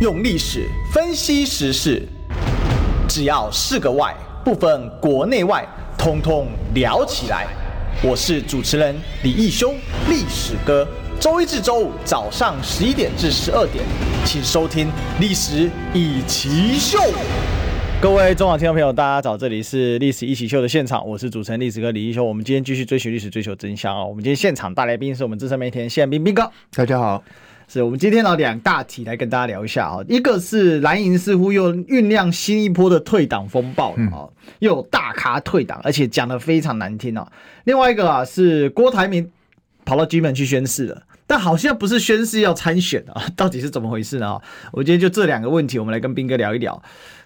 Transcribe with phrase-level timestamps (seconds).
[0.00, 2.00] 用历史分析时事，
[3.08, 4.14] 只要是个“外”，
[4.44, 5.66] 不分国内外，
[5.98, 7.48] 通通聊起来。
[8.00, 9.74] 我是主持人李义修，
[10.08, 10.86] 历史哥。
[11.18, 13.84] 周一至周五早上十一点至十二点，
[14.24, 14.86] 请收听
[15.18, 16.96] 《历史一奇秀》。
[18.00, 22.22] 各位中广听众朋友，大家早，这里是《历史一起秀》的现场，我是主持人历史哥李义修。
[22.22, 24.04] 我们今天继续追寻历史，追求真相啊！
[24.04, 27.20] 我们今天现场大来宾是我们资深媒体人谢斌斌哥，大家好。
[27.70, 34.24] 是我们今天呢两大题来跟大家聊一下啊，一个是蓝营似乎又酝酿新一波的退党风暴了啊，
[34.60, 37.30] 又有大咖退党，而且讲的非常难听啊。
[37.64, 39.30] 另外一个啊是郭台铭
[39.84, 44.40] 跑到金门去宣誓了，但好像不是宣誓要参选啊， 到底是怎么回事呢？
[44.72, 46.82] 我今天就这两个问题，我们来跟斌哥聊一聊。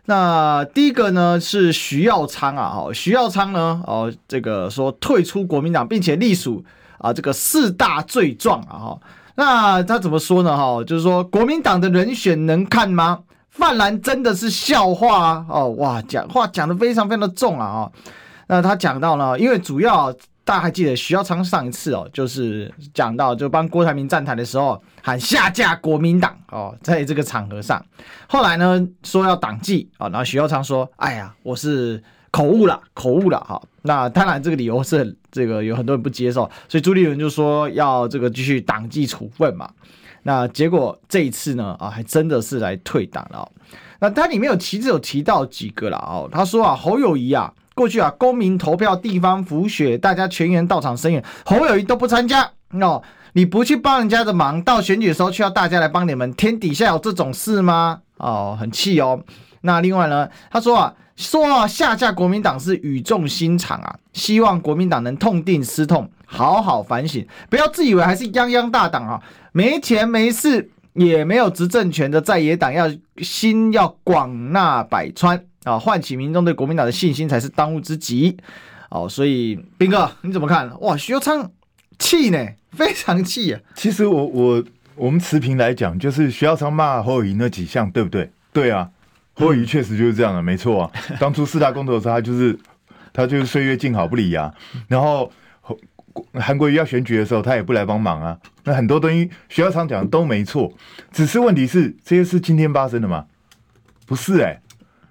[0.07, 6.65] 那第一个呢是徐耀昌啊，哈，徐耀昌呢哦这个说退出国民党，并且隶属
[6.99, 9.01] 啊这个四大罪状啊哈。
[9.35, 10.57] 那他怎么说呢？
[10.57, 13.21] 哈，就是说国民党的人选能看吗？
[13.51, 15.47] 泛蓝真的是笑话啊！
[15.49, 17.67] 哦，哇，讲话讲得非常非常的重啊！
[17.67, 17.93] 哦，
[18.47, 20.13] 那他讲到呢，因为主要
[20.45, 27.85] 大家还记得徐耀昌上一次哦，就是讲到就帮郭台铭站台的时候喊下架国民党哦，在这个场合上，
[28.27, 32.03] 后来呢说要党纪啊，然后徐耀昌说：“哎呀，我是。”
[32.33, 33.63] 口误了，口误了哈。
[33.83, 39.69] 那当然，这个理由是这个有很多人不接受，所以朱立伦就说要这个继续党纪处分嘛。
[40.23, 43.49] 那结果这一次呢，啊，还真的是来退党了。
[43.99, 46.29] 那他里面有其实有提到几个了哦。
[46.33, 53.03] 他说啊，侯友谊啊，过去啊，公民投票、地方辅选，大家全员到场声援，侯友谊都不参加哦。
[53.35, 58.01] 你不去帮人家的忙，到选举的时候却要大家来帮你们，天底下有这种事吗？
[58.17, 59.23] 哦，很气哦。
[59.63, 60.95] 那另外呢，他说啊。
[61.17, 78.37] 说啊，下架国民党是语重心长啊，希望国民党能痛定思痛，好好反省，不要自以为还是泱泱大党啊，没钱没势也没有执政权的在野党，要心要广纳百川啊，唤起民众对国民党的信心才是当务之急
[78.91, 79.09] 哦。
[79.09, 80.71] 所以，斌哥你怎么看？
[80.81, 81.51] 哇，徐耀昌
[81.99, 82.39] 气呢，
[82.73, 83.61] 非常气啊。
[83.75, 84.65] 其实我我
[84.97, 88.31] 我们持平来讲，就是徐耀昌骂侯友宜那几项，对不对？
[88.53, 88.91] 对啊。
[89.35, 90.91] 侯友宜确实就是这样的，嗯、没错啊。
[91.19, 92.59] 当初四大公投的时候，他就是
[93.13, 94.53] 他就是岁月静好不理啊。
[94.89, 95.31] 然后
[96.35, 98.39] 韩国瑜要选举的时候，他也不来帮忙啊。
[98.65, 100.73] 那很多东西徐耀昌讲的都没错，
[101.11, 103.27] 只是问题是这些是今天发生的吗？
[104.07, 104.61] 不是哎、欸，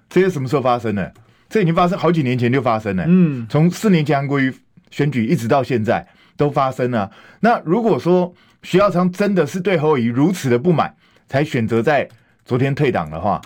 [0.08, 1.12] 这些什么时候发生的？
[1.48, 3.04] 这已经发生好几年前就发生了。
[3.06, 4.54] 嗯，从四年前韩国瑜
[4.90, 6.06] 选举一直到现在
[6.36, 7.10] 都发生了。
[7.40, 10.94] 那如果说徐耀昌真的是对侯友宜如此的不满，
[11.28, 12.08] 才选择在
[12.44, 13.42] 昨天退党的话。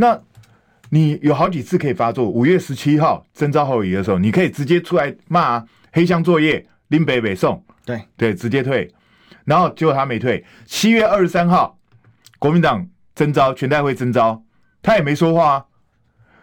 [0.00, 0.18] 那，
[0.88, 2.26] 你有好几次可以发作。
[2.26, 8.90] 五月十七号征召后移的时候，你可以直接出来骂、啊、黑箱作业，林北北送，对对，直接退。
[9.44, 10.42] 然后结果他没退。
[10.64, 11.78] 七月二十三号，
[12.38, 14.42] 国民党征召全代会征召，
[14.80, 15.64] 他也没说话、啊。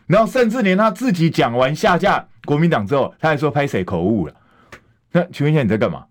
[0.05, 4.33] 然后甚至连他自己讲完下架国民党之后，他还说拍谁口误了。
[5.13, 6.05] 那请问一下你在干嘛？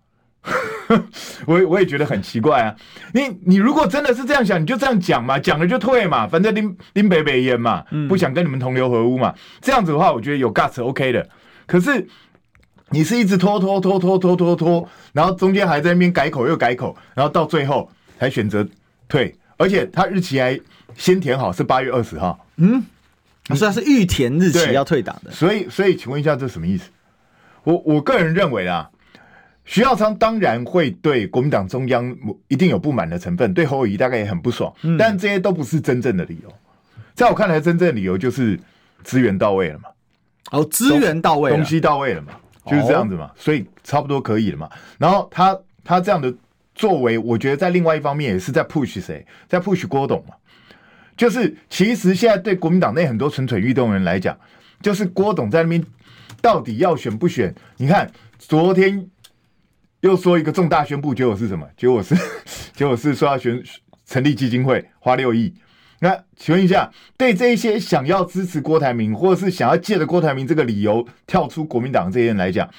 [1.45, 2.75] 我我也觉得很奇怪啊！
[3.13, 9.33] 你你如果真的是这样想，你就这样讲嘛，讲了就退嘛，反正林林北北烟嘛，不想跟你们同流合污嘛。
[9.61, 11.27] 这样子的话，我觉得有 guts OK 的。
[11.65, 12.07] 可是
[12.89, 18.65] 你是一直拖拖拖拖拖拖拖，然后中间还在那边改口又改口，然后到最后才选择
[19.09, 20.57] 退，而且他日期还
[20.95, 22.47] 先填好是八月二十号。
[22.55, 22.81] 嗯，
[23.47, 25.31] 所以他是预填日期要退党的。
[25.31, 26.89] 所以所以，请问一下，这什么意思？
[27.63, 28.89] 我我个人认为啊。
[29.67, 32.15] 徐耀昌当然会对国民党中央
[32.47, 36.51] 一定有不满的成分，对侯友谊大概也很不爽，嗯、但这些都不是真正的理由。
[37.13, 38.57] 在我看来，真正的理由就是
[39.03, 39.89] 资源到位了嘛。
[40.51, 42.31] 哦，资源到位，东西到位了嘛，
[42.65, 44.69] 就是这样子嘛，哦、所以差不多可以了嘛。
[44.97, 46.33] 然后他他这样的
[46.73, 50.33] 作为，我觉得在另外一方面也是在 push 谁，在 push 郭董嘛。
[51.17, 54.37] 就是其实现在对国民党内很多蠢蠢欲动的人来讲，
[54.81, 55.83] 就是郭董在那边
[56.41, 57.53] 到底要选不选？
[57.75, 59.09] 你看昨天。
[60.07, 61.67] 又说一个重大宣布，结果是什么？
[61.77, 62.15] 结果是，
[62.73, 63.61] 结果是说要选
[64.05, 65.53] 成立基金会，花六亿。
[65.99, 72.69] 那请问一下，对这些想要支持郭台铭，或者是想要借着郭台铭这个理由跳出国民党这些人来讲，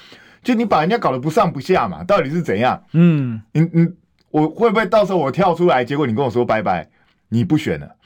[0.42, 2.02] 就你把人家搞得不上不下嘛？
[2.04, 2.82] 到底是怎样？
[2.92, 3.88] 嗯，你你
[4.30, 6.88] 我会不会到时候我跳出来，结果你跟我说拜拜，
[7.28, 7.96] 你不选了？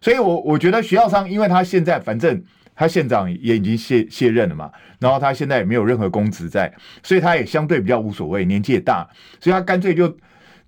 [0.00, 2.42] 所以我我觉得徐耀昌，因为他现在反正。
[2.78, 4.70] 他县长也已经卸卸任了嘛，
[5.00, 6.72] 然后他现在也没有任何公职在，
[7.02, 9.04] 所以他也相对比较无所谓，年纪也大，
[9.40, 10.16] 所以他干脆就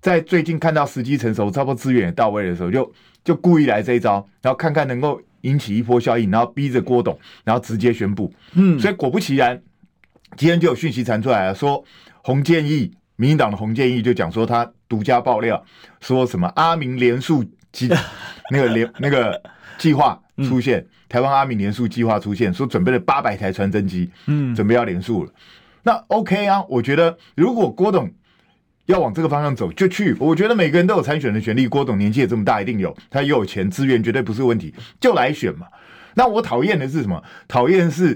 [0.01, 2.93] 在最近看到时机成熟，差不多资源也到位的时候，就
[3.23, 8.29] 就故意来这一招，然后看看能够引起一波效应，然后逼着郭董，然后直接宣布。
[8.55, 9.61] 嗯，所以果不其然，
[10.35, 11.81] 今天就有讯息传出来了，说
[12.23, 15.63] 洪建义，民进党的洪建义就讲说他独家爆料，
[16.01, 17.41] 说什么阿明连署
[17.71, 17.87] 基
[18.51, 19.41] 那个连那个
[19.81, 25.31] 计划出现，嗯、台湾阿米联署计划出现，说准备了八百台传真机，嗯，准备要联署了。
[25.81, 28.07] 那 OK 啊，我觉得如果郭董
[28.85, 30.15] 要往这个方向走，就去。
[30.19, 31.67] 我觉得每个人都有参选的权利。
[31.67, 35.65] 郭董年纪也这么大，一定有，他也有钱资源，绝对不是问题，就来选嘛。
[36.13, 37.23] 那我讨厌的是什么？
[37.47, 38.15] 讨厌的是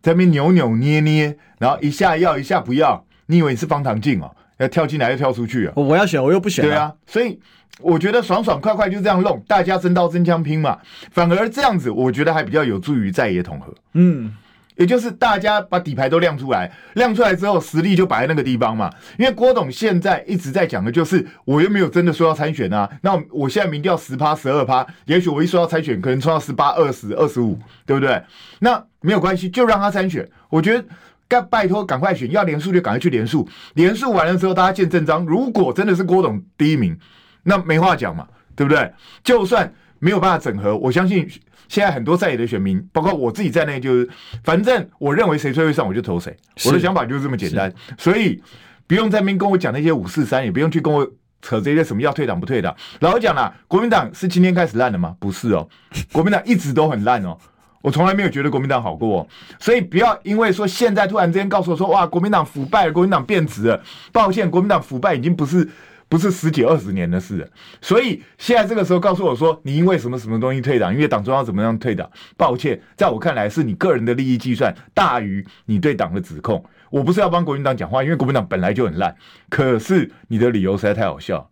[0.00, 3.04] 在那边扭扭捏捏，然后一下要一下不要。
[3.26, 4.36] 你以为你是方唐镜哦？
[4.60, 5.72] 要跳进来又跳出去啊？
[5.74, 6.64] 我要选，我又不选。
[6.64, 7.38] 对啊，所以
[7.80, 10.78] 我觉得爽爽快快就这样弄，大家真刀真枪拼嘛。
[11.10, 13.74] 反而这样子，我觉得还比较有助于在野统合。
[13.94, 14.32] 嗯。
[14.76, 18.90] 也就是大家把底牌都亮出来，亮出来之后，实力就摆在那个地方嘛。
[19.18, 22.88] 因为郭董现在一直在讲的就是，我又没有真的说要参选啊。
[23.02, 28.22] 那我现在民调十趴、十二趴，也许我一说要参选，可能冲到十八、二十、二十五，对不对？
[28.60, 30.26] 那没有关系，就让他参选。
[30.48, 30.82] 我觉得
[31.30, 33.48] 该拜托赶快选，要连署就赶快去连署。
[33.74, 35.24] 连署完了之后，大家见真章。
[35.24, 36.98] 如果真的是郭董第一名，
[37.44, 38.92] 那没话讲嘛，对不对？
[39.22, 41.26] 就算没有办法整合，我相信。
[41.68, 44.10] 现在很多在野的选民，包括我自己在内，就是
[44.42, 46.36] 反正我认为谁最会上，我就投谁。
[46.64, 48.42] 我的想法就是这么简单，所以
[48.88, 51.08] 不用在那边跟我讲那些五四三，也不用去跟我
[51.42, 52.74] 扯这些什么要退党不退党。
[52.98, 55.14] 老实讲啦，国民党是今天开始烂的吗？
[55.20, 55.68] 不是哦，
[56.10, 57.38] 国民党一直都很烂哦，
[57.82, 59.26] 我从来没有觉得国民党好过。
[59.58, 63.82] 所以不要因为说现在突然之间告诉我说，哇，国民党腐败，国民党变质了。
[64.12, 65.68] 抱歉，国民党腐败已经不是。
[66.10, 67.46] 不是十几二十年的事了，
[67.80, 72.10] 所以现在这个时候告诉我说，你因为什么什么东西退党，因为党中央怎么样退党？
[72.36, 76.64] 抱歉，在我看来是你个人的利益计算大于你对党的指控。
[76.90, 79.14] 我不是要帮国民党讲话，因为国民党本来就很烂，
[79.48, 81.48] 可是你的理由实在太好笑。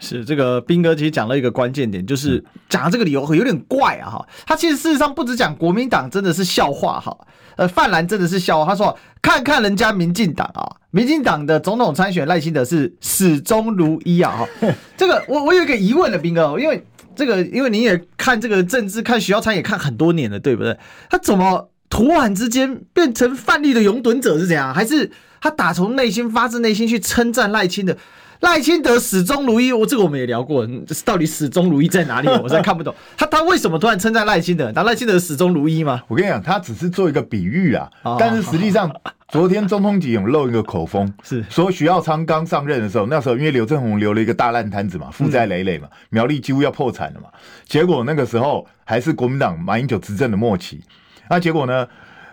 [0.00, 4.26] 是这个斌哥其实讲了一个关键点，就是讲的这个理由有点怪啊哈。
[4.46, 7.16] 他其实事实上不止讲国民党真的是笑话哈，
[7.56, 8.64] 呃，泛蓝真的是笑话。
[8.64, 14.68] 他说看看人家民进党啊，民进党的总统参选赖清德是始终如一啊哈。
[14.96, 20.76] 这个我我有一个疑问的斌哥，因为这个因为你也看这个政治看徐耀昌也看很多年了，对不对？
[21.10, 24.72] 他怎么突然之间变成范例的拥趸者是怎样？
[24.72, 25.10] 还是
[25.42, 27.94] 他打从内心发自内心去称赞赖清德？
[28.40, 30.66] 赖清德始终如一，我这个我们也聊过，
[31.04, 32.28] 到底始终如一在哪里？
[32.42, 32.94] 我实在看不懂。
[33.16, 34.72] 他他为什么突然称赞赖清德？
[34.74, 36.02] 那赖清德始终如一吗？
[36.08, 37.90] 我跟你讲，他只是做一个比喻啊。
[38.18, 38.90] 但是实际上，
[39.28, 47.28] 昨天中通锦有漏一个口风，是说徐耀昌刚上任的时候，那时候因为刘正宏留了一个大烂摊子嘛，负债累累嘛，苗栗几乎要破产了嘛。
[47.66, 50.82] 结果那个时候还是国民党马英九执政的末期，
[51.28, 51.86] 那结果呢？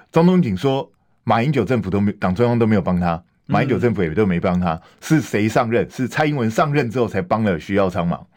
[0.10, 0.90] 中通锦说
[1.26, 3.22] 马英九政府都没党中央都没有帮他。
[3.48, 5.90] 马英九政府也都没帮他，是谁上任？
[5.90, 8.28] 是蔡英文上任之后才帮了徐耀昌忙，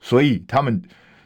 [0.00, 0.80] 所以他们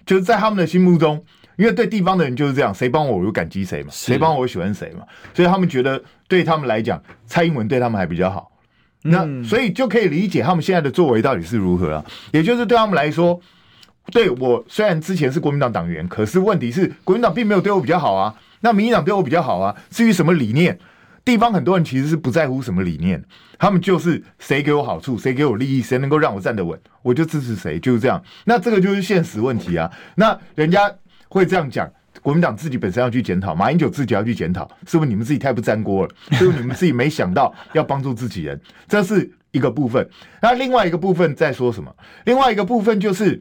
[0.05, 1.23] 就是在他们的心目中，
[1.57, 8.51] 因为对地方的人就是这样，谁帮我我就感激谁嘛，谁帮我我喜欢谁嘛，所以他们觉得对他们来讲，蔡英文对他们还比较好，
[9.03, 13.39] 那所以就可以理解他们现在的作为到底是如何啊，也就是对他们来说，
[14.13, 20.79] 对我虽然之前是国民党党员，可是问题是国民党并没有对我比较好啊，那民进党对我比较好啊，至于什么理念？
[21.31, 23.25] 地方很多人其实是不在乎什么理念，
[23.57, 28.21] 他们就是谁给我好处，谁给我利益，谁能够让我站得稳，我就支持谁，就是这样。
[28.47, 29.89] 那这个就是现实问题啊。
[30.17, 30.93] 那人家
[31.29, 31.89] 会这样讲，
[32.21, 36.13] 国民党自己本身要去检讨，马英九自己要去检讨，是不是你们自己太不沾锅了？
[36.33, 38.61] 是不是你们自己没想到要帮助自己人？
[38.89, 40.05] 这是一个部分。
[40.43, 41.95] 那另外一个部分在说什么？
[42.25, 43.41] 另外一个部分就是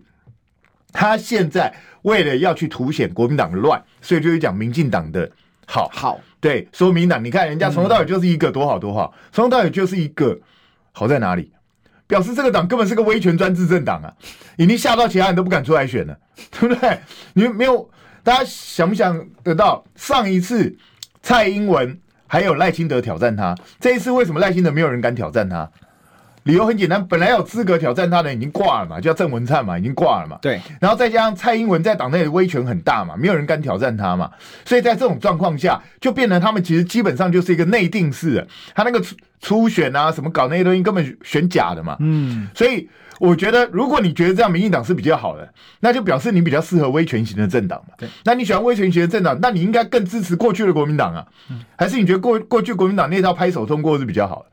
[0.93, 5.31] 他现在为了要去凸显国民党的乱，所以就会讲民进党的。
[5.71, 10.35] 好好，对，说明党，你看人家从头到尾就是一个多好多好，从头到尾就是一个
[10.91, 11.51] 好在哪里？
[12.07, 14.11] 表示这个党根本是个威权专制政党啊，
[14.57, 16.17] 已经吓到其他人都不敢出来选了，
[16.59, 16.99] 对不对？
[17.33, 17.87] 你们没有，
[18.23, 20.75] 大家想不想得到上一次
[21.21, 25.69] 蔡英文还有赖清德挑战他，这一次为什么赖清德没有人敢挑战他？
[26.43, 30.37] 理由很简单，本来有资格挑战他的人已经挂了嘛，叫郑文灿嘛，已经挂了嘛。
[30.41, 34.31] 对，然后再加上蔡英文在党内的威权很大嘛，没有人敢挑战他嘛，
[34.65, 41.97] 所以在这种状况下，就变成他们其实基本上就是一个内定式的，他那个初初选啊，什么搞那些东西根本选假的嘛。
[41.99, 47.93] 嗯，所以我觉得，如果你觉得这样民进党是比较好的，那就表示你比较适合威权型的政党嘛。
[47.97, 51.27] 对，那你喜欢威权型的政党，那你应该更支持过去的国民党啊，
[51.77, 54.49] 还是你觉得过过去国民党那套拍手通过是比较好的？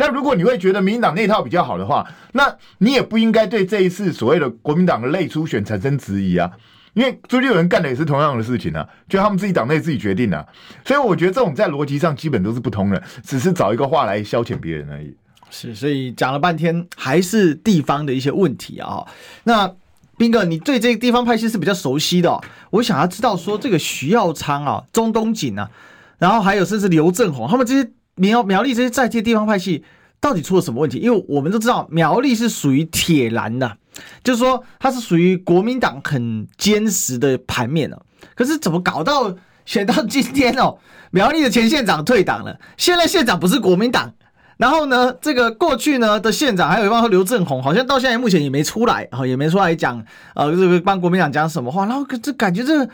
[0.00, 6.50] 那如果你会觉得民进党那套比较好的话，那你也不应该对这一次所谓的国民党的类初选产生质疑啊，
[6.94, 10.46] 因为朱立伦干的也是同样的事情啊，就他们自己党内自己决定啊，
[10.84, 15.16] 所以我觉得这种在逻辑上基本都是不通的，只是找一个话来消遣别人而已。
[15.50, 19.04] 是，所以讲了半天还是地方的一些问题啊。
[19.44, 19.74] 那
[20.16, 22.40] 斌哥，你对这个地方派系是比较熟悉的，
[22.70, 25.70] 我想要知道说这个徐耀昌啊、钟东锦啊，
[26.18, 27.90] 然后还有甚至刘政鸿他们这些。
[28.20, 29.84] 苗苗栗这些在地地方派系
[30.20, 30.98] 到底出了什么问题？
[30.98, 33.76] 因为我们都知道苗栗是属于铁蓝的，
[34.24, 38.02] 就是说他是属于国民党很坚实的盘面哦。
[38.34, 39.32] 可是怎么搞到
[39.64, 40.78] 选到今天哦，
[41.12, 44.12] 苗栗的前县长退党了，现在县长不是国民党，
[44.58, 52.86] 然后呢，这个过去呢的县长还有一帮刘政鸿，好像到现在目前也没出来，也没出来讲，呃，这个帮国民党讲什么话，然后这感觉这。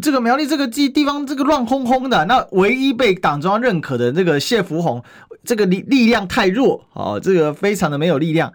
[0.00, 2.24] 这个苗栗这个地地方，这个乱哄哄的。
[2.26, 5.02] 那唯一被党中央认可的这个谢福洪，
[5.42, 8.52] 这个力力量太弱哦，这个非常的没有力量，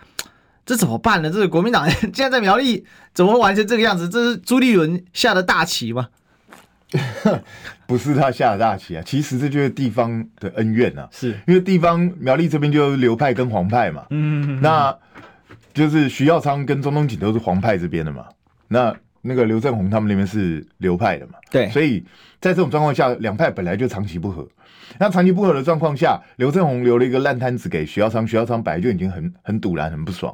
[0.66, 1.30] 这怎么办呢？
[1.30, 4.08] 这个国民党现在在苗栗怎么会玩成这个样子？
[4.08, 6.08] 这是朱立伦下的大棋吗？
[7.90, 11.10] 不是他下的大棋啊，其实这就是地方的恩怨啊。
[11.12, 14.98] 是因为地方苗栗这边就流派跟黄派嘛，嗯，那
[15.74, 18.28] 就是徐耀昌跟钟东锦都是黄派这边的嘛，
[18.68, 18.96] 那。
[19.22, 21.34] 那个刘振宏他们那边是流派的嘛？
[21.52, 22.00] 对，所以
[22.40, 24.48] 在这种状况下，两派本来就长期不和。
[24.98, 30.34] 那长期不和的状况下，刘振宏留了一个烂摊子给徐耀昌，徐耀昌本来就已经很很堵然、很不爽。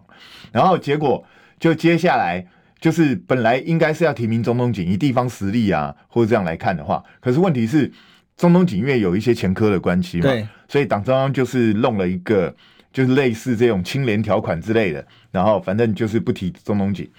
[0.51, 1.25] 然后结果
[1.59, 2.45] 就接下来
[2.79, 7.91] 就是本来应该是要提名中东锦，以地方实力啊或者这样来看的话，可是问题是
[8.37, 12.55] 中东锦因为有一些前科的关系嘛，对，所以党中央就是弄了一个
[12.91, 17.09] 就是类似这种清廉条款之类的，然后反正就是不提中东锦。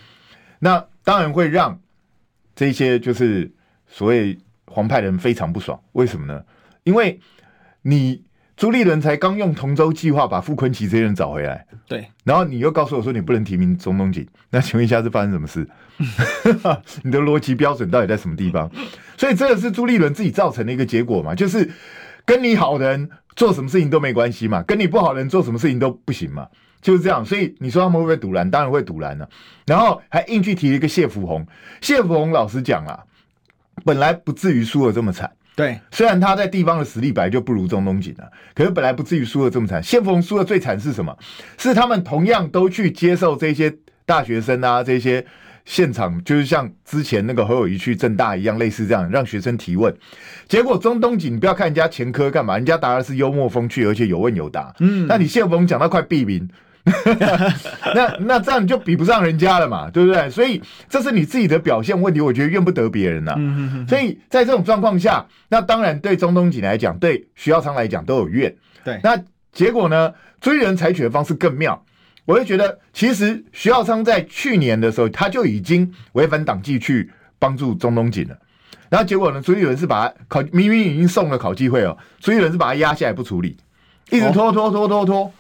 [0.58, 1.80] 那当然会让
[2.54, 3.50] 这些就是
[3.86, 6.44] 所谓黄派的人非常不爽，为什么呢？
[6.84, 7.18] 因为
[7.82, 8.22] 你
[8.56, 15.68] 朱立伦才刚用同舟计划把傅昆萁这些人找回来，对，然后你又告诉我说你不能提名钟东锦，那请问一下是发生什么事？
[17.04, 18.70] 你的逻辑标准到底在什么地方？
[19.18, 21.70] 所以这个是朱立伦自己造成的一个结果嘛，就是
[22.24, 26.48] 跟你好的人做什么事情都没关系嘛，跟你不好的人做什么事情都不行嘛。
[26.80, 28.50] 就是这样，所以你说他们会不会堵拦？
[28.50, 29.28] 当然会堵拦了。
[29.66, 31.46] 然后还硬去提了一个谢福洪。
[31.80, 33.00] 谢福洪老实讲啊，
[33.84, 35.30] 本来不至于输的这么惨。
[35.56, 39.82] 对，虽然他在地方的实力本来就不如中东锦了，可是本来不至于输的这么惨。
[39.82, 41.16] 谢福洪输得最惨是什么？
[41.56, 45.24] 是他们同样都去接受这些大学生啊，这些
[45.64, 49.96] 现场，就是像之前那个侯友谊去正大一样，类似这样让学生提问。
[50.46, 54.74] 结果中东锦，你不要看人家前科干嘛，人家答的是幽默风趣，而且有问有答。
[54.80, 56.46] 嗯，那你谢福洪讲到快毙命。
[57.94, 60.30] 那那这样你就比不上人家了嘛，对不对？
[60.30, 63.38] 所以这是你自己的表现问题，我觉得怨不得别人呐、啊。
[63.88, 68.54] 所以在这种状况下，那当然对中东锦来讲，对徐耀昌来讲都有怨。
[68.84, 69.20] 对，那
[69.52, 70.12] 结果呢？
[70.40, 71.82] 追人采取的方式更妙。
[72.24, 78.38] 我就觉得，其实徐耀昌在去年的时候，他就已经违反党纪去帮助中东锦了。
[78.88, 79.42] 然后结果呢？
[79.42, 83.56] 朱立伦是把他考明明已经送了考纪会哦，朱立伦是把他压下来不处理，
[84.10, 85.32] 一直拖拖拖拖拖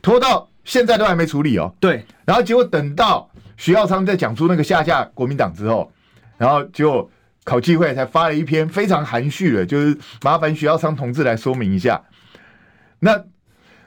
[0.00, 0.48] 拖到。
[0.68, 5.90] 现在都还没处理哦，对，然后结果等到徐耀昌在讲出那个下架国民党之后，
[6.36, 7.10] 然后就
[7.42, 11.98] 考纪会才发了一篇非常含蓄的，就是麻烦徐耀昌同志来说明一下。
[12.98, 13.18] 那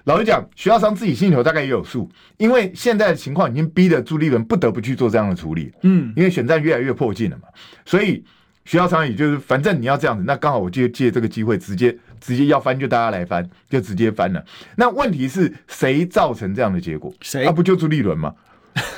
[0.05, 7.43] 老实讲，徐耀昌自己心里头大概也有数，因为现在的情况已经逼得朱立伦不得不去做这样的处理，嗯，因为选战越来越迫近了嘛，
[7.85, 8.25] 所以。
[8.63, 14.41] 徐耀昌也就是，反正你要这样子，那刚好我就借这个机会，直接直接要翻就大家来翻，就直接翻了。
[14.75, 17.11] 那问题是谁造成这样的结果？
[17.19, 17.45] 谁？
[17.45, 18.35] 啊，不就朱立伦吗？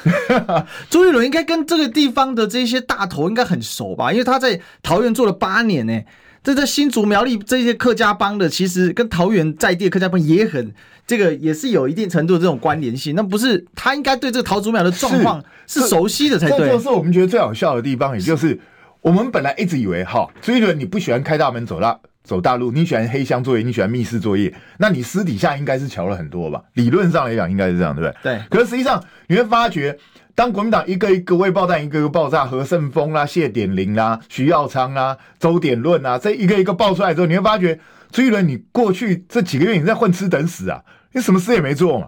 [0.91, 4.11] 朱立伦应该跟这个地方的这些大头应该很熟吧？
[4.11, 6.01] 因为他在桃园做了八年呢。
[6.43, 10.73] 这在新竹苗栗这些客家帮的，其实跟桃园在地的客家帮也很
[11.07, 13.15] 这个也是有一定程度的这种关联性。
[13.15, 16.59] 那不是他应该对这个桃竹苗的状况是熟悉的才对。
[16.59, 18.59] 这就是我们觉得最好笑的地方，也就是。
[19.01, 26.63] 我们本来一直以为，哈，朱立伦你不喜欢开大门走大走大路，你喜欢黑箱作业，你喜欢密室作业，那你私底下应该是瞧了很多吧？
[26.73, 28.37] 理论上来讲，应该是这样，对不对？
[28.37, 28.41] 对。
[28.49, 29.97] 可是实际上，你会发觉，
[30.33, 37.77] 当国民党一个一个未爆弹，一个一个爆炸，何胜峰啦、谢点玲啦、徐耀昌啦、周点论啊，这一个一个爆出来之后，你会发觉，
[38.11, 42.07] 朱一伦你过去这几个月你在混吃等死啊，你什么事也没做嘛。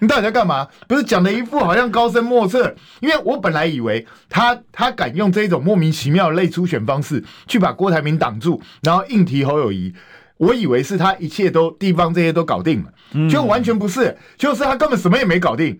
[0.00, 0.66] 你到底在干嘛？
[0.88, 9.94] 不是讲的一副好像高深莫测，因为我本来以为他他敢用这种莫名其妙的类初选方式去把郭台铭挡住，然后硬提侯友宜，
[10.38, 15.78] 我以为是他一切都地方这些都搞定了，就完全不是，就是他根本什么也没搞定，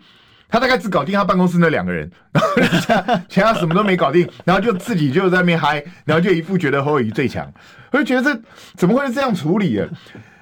[0.48, 7.50] 他大概只搞定他办公室那两个人， 然后其他其他什么都没搞定，然后就自己就在那边嗨，然后就一副觉得侯友宜最强，
[7.90, 8.40] 我就觉得这
[8.76, 9.88] 怎么会是这样处理的？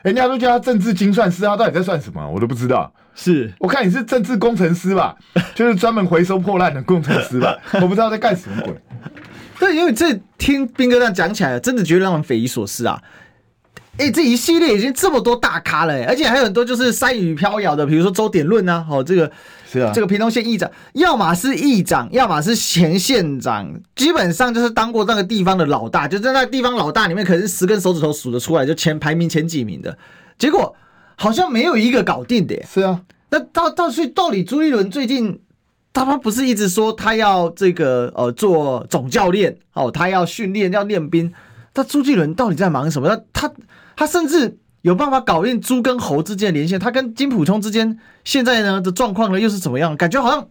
[0.02, 2.28] 人家都叫他政治精算师，他到底在算什么？
[2.28, 2.92] 我都不知道。
[3.20, 5.16] 是我看你是政治工程师吧，
[5.56, 8.72] 就是专门回收破烂的工程师吧， 我不知道在干什么鬼。
[9.58, 13.02] 对，因为这听斌哥这样讲起来，真的觉得让人匪夷所思啊！
[13.96, 19.28] 哎、欸，这一系列已经这么多大咖了，而且还有很多就是山雨飘摇的，比如说周点论啊，哦，这个
[19.68, 29.98] 是啊，这个屏东县议长，要么是议长，要么是前县长，基本上就是当过那个地方的老大，就在那个地方老大里面，可能是十根手指头数得出来，就前排名前几名的，
[30.38, 30.76] 结果。
[31.18, 32.66] 好像没有一个搞定的耶。
[32.72, 35.38] 是啊，那到到所以到底朱一伦最近
[35.92, 41.32] 他他不是一直说他要这个呃做总教练哦，他要训练要练兵。
[41.74, 43.08] 他朱继伦到底在忙什么？
[43.32, 43.54] 他他
[43.96, 49.96] 他甚至有办法搞定猪跟猴之间的连线，他跟金普聪之间现在呢的状况呢又是怎么样？
[49.96, 50.48] 感觉好像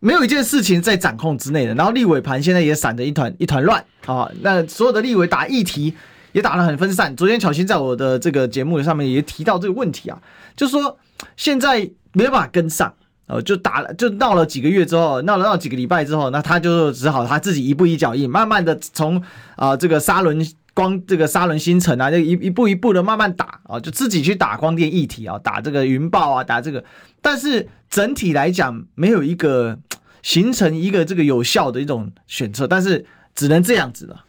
[0.00, 1.74] 没有一件事情在掌控之内的。
[1.74, 4.30] 然后立委盘现在也散得一团一团乱啊！
[4.40, 5.94] 那所有的立委打议题
[6.34, 7.16] 也打得很分散。
[7.16, 10.20] 昨天巧芯在我的这个节目上面也提到这个问题啊，
[10.54, 10.98] 就说
[11.36, 12.92] 现在没办法跟上。
[13.26, 19.22] 哦，就打了，就闹了几个月之后，闹了闹几个礼拜之后，那他就只好他自己一步一脚印，慢慢的从
[19.56, 26.84] 啊、这个沙仑光这个沙仑新城啊，就一一步一步的慢慢打啊，就自己去打光电一体啊，打这个云豹啊，打这个，
[27.22, 29.78] 但是整体来讲没有一个
[30.20, 34.23] 形成一个这个有效的一种选择，但是只能这样子了。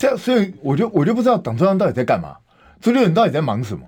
[0.00, 2.34] 这样，所以我就我就不知道党中央到底在干嘛，
[2.80, 3.86] 朱立伦到底在忙什么？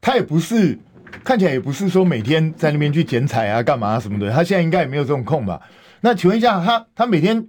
[0.00, 0.78] 他也不是。
[1.24, 5.60] 看起来也不是说每天在那边去剪彩啊、干嘛什么的，他现在应该也没有这种空吧？
[6.02, 7.44] 那请问一下，他他每天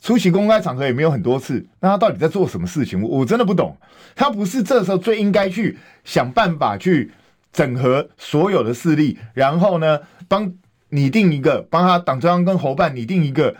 [0.00, 3.02] 出席公开场合也没有很多次，那他到底在做什么事情？
[3.02, 3.76] 我我真的不懂。
[4.14, 7.12] 他不是这时候最应该去想办法去
[7.52, 10.50] 整合所有的势力，然后呢，帮
[10.88, 13.54] 拟定一个帮他党中央跟侯办拟定一个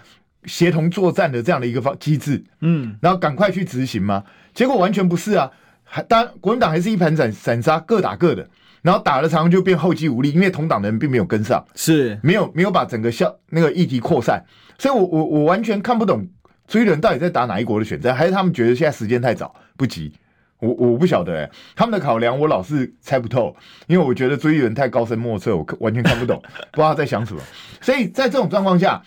[0.45, 4.25] 协同作战的这样的一个方机制，嗯，然后赶快去执行吗？
[4.55, 5.51] 结果完全不是啊！
[5.85, 8.49] 还当然国民党还是一盘散散沙，各打各的。
[8.83, 14.45] 然后打了常常就变后继无力，因为同党的人并没有跟上，是没有没有把整个效那个议题扩散，
[14.77, 16.27] 所以我我我完全看不懂
[16.67, 20.13] 朱立伦到底在打哪一国的选战，还是他们觉得现在时间太早不急？
[20.59, 23.55] 我我不晓得哎、欸，他们的考量我老是猜不透，
[23.87, 27.41] 因为我觉得朱立伦太高深莫测，我完全看不懂， 不知道他在想什么。
[27.81, 29.01] 所以在这种状况下，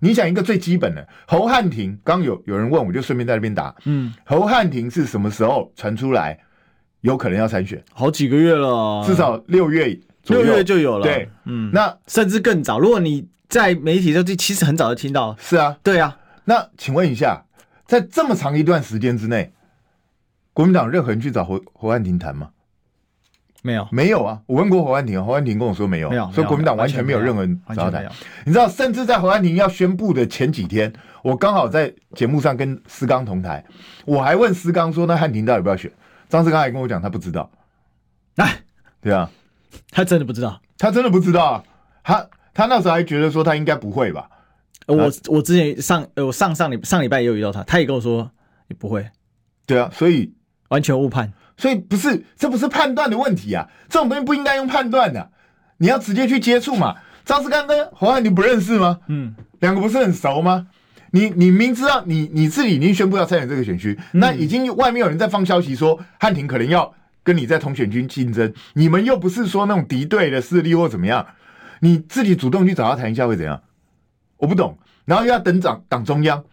[0.00, 6.38] 你想一个最基本的侯汉廷，刚有有人问，我就顺便在那边答，嗯，侯汉廷是什么时候传出来？
[7.02, 11.04] 有可能要参选，好几个月了，至少六月左右，六月就有了。
[11.04, 12.80] 对，嗯，那甚至更早。
[12.80, 15.36] 如果你在媒体上，就其实很早就听到。
[15.38, 16.18] 是啊，对啊。
[16.44, 17.44] 那请问一下，
[17.86, 19.52] 在这么长一段时间之内，
[20.52, 22.50] 国民党任何人去找侯侯汉廷谈吗？
[23.62, 24.40] 没有，没有啊。
[24.46, 26.30] 我问过侯汉廷，侯汉廷跟我说没有，没有。
[26.32, 28.10] 所以国民党完全没有任何人找他谈。
[28.44, 30.92] 你知道，甚至在侯汉廷要宣布的前几天，
[31.22, 33.64] 我刚好在节目上跟思刚同台，
[34.04, 35.90] 我还问思刚说：“那汉廷到底要不要选？”
[36.28, 37.50] 张志刚还跟我讲，他不知道。
[38.36, 38.60] 哎，
[39.00, 39.28] 对啊，
[39.90, 41.64] 他真的不知道，他真的不知道啊。
[42.04, 44.28] 他他那时候还觉得说他应该不会吧。
[44.86, 48.30] 我我之前上呃我上上礼上礼拜也有遇到他，他也跟我说
[48.68, 49.06] 也不会。
[49.66, 50.32] 对啊，所以
[50.68, 51.32] 完全误判。
[51.58, 55.30] 所以不是，这不是判断的问题啊，这种东西不应该用判断的，
[55.76, 56.94] 你要直接去接触嘛。
[57.26, 59.00] 张志刚跟侯汉廷不认识吗？
[59.08, 60.68] 嗯，两个不是很熟吗？
[61.10, 71.26] 你你明知道你你自己已经宣布要参选这个选区，那已经外面有人在放消息说汉庭可能要跟你在同选区竞争，你们又不是说那种敌对的势力或怎么样，
[71.80, 73.60] 你自己主动去找他谈一下会怎样？
[74.36, 76.44] 我不懂，然后又要等党党中央，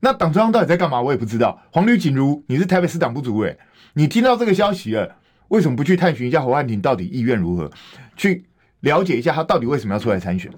[0.00, 1.00] 那党中央到底在干嘛？
[1.00, 1.62] 我也不知道。
[1.70, 3.56] 黄吕锦如，你是台北市党部主委，
[3.94, 5.16] 你听到这个消息了，
[5.48, 7.70] 为什么不去探寻一下侯汉廷到底意愿如何，
[8.16, 8.44] 去
[8.80, 10.50] 了解一下他到底为什么要出来参选？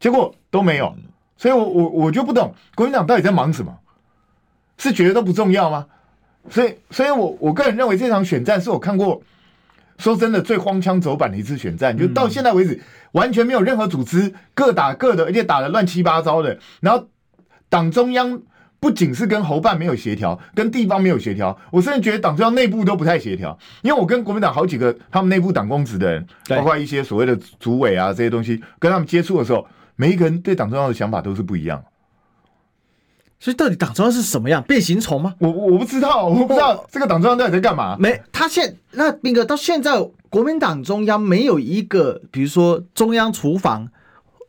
[0.00, 0.94] 结果都没有。
[1.36, 3.78] 所以我，我我我就不懂国民党到底在忙什么？
[4.76, 5.86] 是觉得都不重要吗？
[6.50, 9.22] 所以，所以我我个人认为这场选战是我看过
[9.98, 12.80] 说真的最荒腔走板的一次选战，就到现在为止
[13.12, 16.58] 完全没有任何组织，各打各的，而且打得乱七八糟的。
[16.80, 17.08] 然后
[17.68, 18.40] 党中央
[18.80, 23.58] 不仅是跟侯办没有协调，跟地方没有协调，我甚至觉得党中央内部都不太协调。
[23.82, 29.66] 因为我跟国民党好几个他们内部党公职的人，包括一些所谓的主委啊这些东西，跟他们接触的时候。
[30.00, 31.82] 每一个人对党中央的想法都是不一样，
[33.40, 34.62] 所以到底党中央是什么样？
[34.62, 35.34] 变形虫吗？
[35.40, 37.96] 我我不知道，我不知道这个党中央到底在干嘛。
[37.98, 43.88] 没，他现那斌哥到现在，国民党中央没有一个，比如说中央厨房，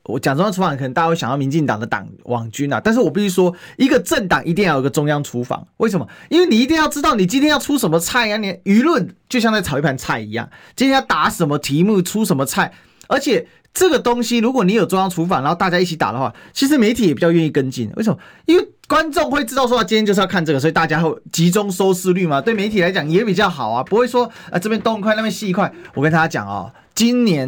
[0.09, 2.81] 我讲中央厨房，可能大家会想到民进党的党网军啊。
[2.83, 6.07] 但是我必须说，一个政党一定要有个中央厨房，为什么？
[6.29, 12.73] 因为你一定要知道你今天要出什么菜呀、啊，你舆论就像在炒一盘菜一样，今天要打什么题目，出什么菜，
[13.07, 13.47] 而且。
[13.71, 17.89] 这个东西，如果你有中央厨房，然后大家一起打的话，其实媒体也比较愿意跟进。
[17.95, 18.17] 为什么？
[18.47, 22.41] 因为观众会知道说，今天就是要看这个，所以大家会集中收视率嘛。
[22.41, 25.71] 对媒体来讲也比较好啊，不会说啊这边东一块那边西一块。
[25.93, 27.47] 我跟大家讲哦，今年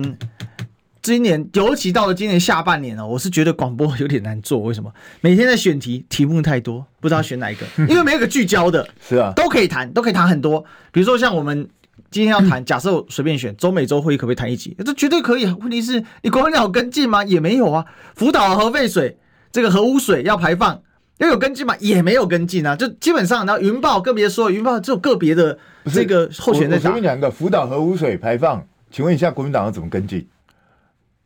[1.02, 4.60] 今年尤其到了今年下半年哦，我是觉得广播有点难做。
[4.60, 4.92] 为什么？
[5.22, 10.64] 每天在选题，题目太多，不知道选哪一个， 因为没有个聚焦的，是啊，都可以谈，都可以谈很多。
[10.92, 11.68] 比如说像我们。
[12.10, 14.76] 今天要谈，假设我随便选中美洲会议，可不可以谈一集？
[14.84, 15.46] 这绝对可以。
[15.46, 17.24] 问题是你国民党有跟进吗？
[17.24, 17.86] 也没有啊。
[18.16, 19.18] 福岛核废水，
[19.50, 20.82] 这个核污水要排放，
[21.20, 21.74] 要有跟进吗？
[21.80, 22.76] 也没有跟进啊。
[22.76, 25.58] 就基本上，然后云豹更别说，云豹只有个别的
[25.94, 26.92] 这个候选人在讲。
[26.92, 28.62] 我随便讲一个福岛核污水排放，
[28.92, 30.28] 请问一下国民党要怎么跟进？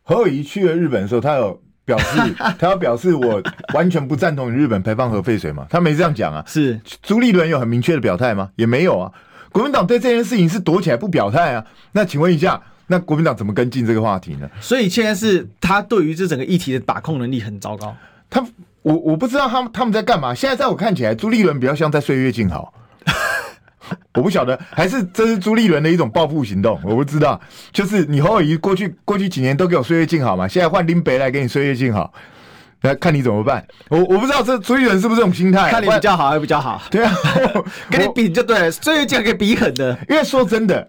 [0.08, 3.42] 侯友宜去了日本的时候，他有表示 他要表示我
[3.74, 5.66] 完全不赞同日本排放核废水嘛？
[5.68, 6.44] 他没这样讲啊。
[6.48, 8.52] 是朱立伦有很明确的表态吗？
[8.56, 9.12] 也没有啊。
[9.52, 11.66] 国民党对这件事情是躲起来不表态啊。
[11.94, 14.48] 那请问一下，那国民党怎么跟进这个话题呢？
[14.62, 17.96] 所以现在是他对于这整个议题的把控能力很糟糕。
[18.30, 18.46] 他
[18.84, 20.36] 我我不知道他们他们在干嘛。
[20.36, 22.72] 现在在我看起来，朱立伦比较像在岁月静好。
[24.14, 27.40] 我不晓得，还是这是朱立伦的一种报复行动，我不知道。
[27.72, 32.14] 就是你侯友谊过去过去几年都给我岁月静好嘛，现在换林北来给你岁月静好，
[32.82, 33.66] 那看你怎么办。
[33.90, 36.82] 我我不知道这朱立伦是不是这种心态，看你比较好还是比较好？
[36.90, 37.14] 对啊，
[37.92, 39.98] 跟你比就对了，岁月静可以比狠的。
[40.10, 40.88] 因为说真的，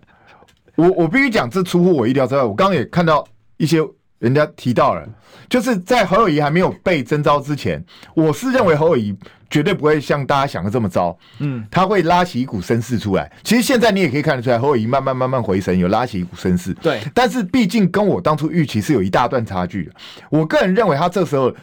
[0.77, 2.43] 我我必须讲，这出乎我意料之外。
[2.43, 3.79] 我刚刚也看到一些。
[4.19, 5.07] 人家提到了，
[5.49, 9.15] 就是在侯友谊还没有被征召之前，我是认为侯友谊
[9.51, 11.17] 绝对不会像大家想的这么糟。
[11.39, 13.31] 嗯，他会拉起一股声势出来。
[13.45, 16.73] 其实现在你也可以看得出来，侯友谊慢慢慢慢回神，有拉起一股声势。
[16.75, 19.93] 对，但是毕竟跟我当初预期是有一大段差距的。
[20.31, 21.55] 我个人认为他这时候，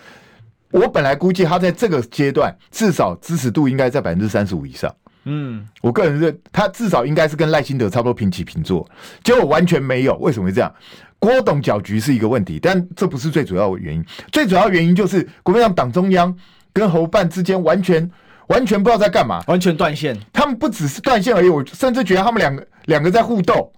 [0.69, 4.93] 我本来估计他在这个阶段至少支持度应该在百分之三十五以上。
[5.25, 8.87] 嗯，我个人认他至少应该是跟赖清德差不多平起平坐，
[9.23, 10.15] 结果完全没有。
[10.17, 10.73] 为什么会这样？
[11.19, 14.05] 郭董搅局是一个问题，但这不是最主要的原因。
[14.31, 16.35] 最主要原因就是国民党党中央
[16.73, 18.11] 跟侯办之间完全
[18.47, 20.17] 完全不知道在干嘛，完全断线。
[20.33, 23.71] 他们不只是断线而已，我甚至觉得他们两个两个在互斗，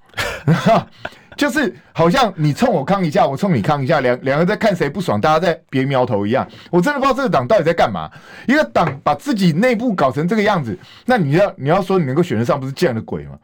[1.38, 6.48] 就是好像你冲我抗一下，我冲你抗一下，两两个在看谁不爽，大家在别苗头一样。
[6.71, 8.10] 我真的不知道这个党到底在干嘛。
[8.48, 13.38] 一个党把自己内部搞成这个样子，那你要你要说你能够选得上，不是这样的鬼吗？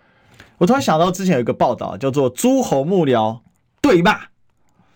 [0.57, 3.39] 我突然想到之前有一个报道叫做诸侯幕僚。
[3.83, 4.15] 对骂？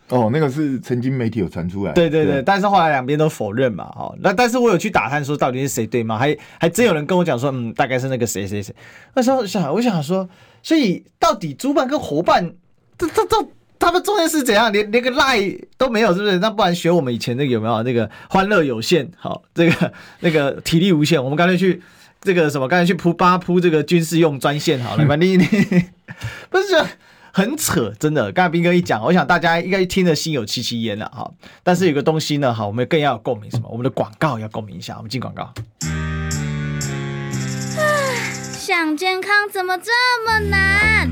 [0.10, 6.20] 哦，那个是曾经媒体有传出来，对对对，对但是后来两边都否认嘛，哦，那但是我有去打探说到底是谁对吗？
[6.20, 8.76] 还还真有人跟我讲说，嗯，大概是那个谁谁谁。
[9.16, 10.30] 那时候想，我想说，
[10.62, 12.54] 所以到底朱办跟侯办，
[12.98, 14.72] 这这这他们中间是怎样？
[14.72, 15.40] 连连个赖
[15.78, 16.40] 都没有，是不是？
[16.40, 19.10] 那不然学我们以前那个有没有那个欢乐有限？
[19.18, 21.82] 好，这个那个体力无限，我们干脆去
[22.22, 22.68] 这个什么？
[22.68, 25.46] 干脆去铺八铺这个军事用专线好了，反正你你
[26.50, 26.66] 不是。
[27.38, 28.32] 很扯，真的。
[28.32, 31.30] 刚才彬哥一讲，我想大家应该听得心有戚戚焉了哈。
[31.64, 33.68] 但是有个东西呢，哈，我们更要共鸣，什么？
[33.70, 34.96] 我们的广告要共鸣一下。
[34.96, 35.54] 我们进广告。
[38.58, 39.92] 想健康怎么这
[40.26, 41.12] 么难？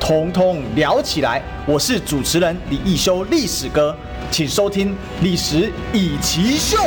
[0.00, 1.42] 统统聊起来。
[1.66, 3.94] 我是主持人李一修，历史哥，
[4.30, 4.88] 请收听
[5.22, 6.78] 《历史易起 SHOW》。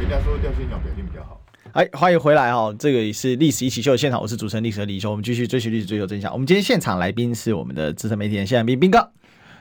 [0.00, 1.40] 人家说掉线鸟表现比较好。
[1.72, 2.74] 哎，欢迎回来哦！
[2.76, 5.10] 这个也是历史一起 SHOW 的现场，我是主持人历史的李修。
[5.10, 6.32] 我们继续追寻历史，追求真相。
[6.32, 9.10] 我们今天现场来宾是我们的资深媒体人谢展彬彬哥。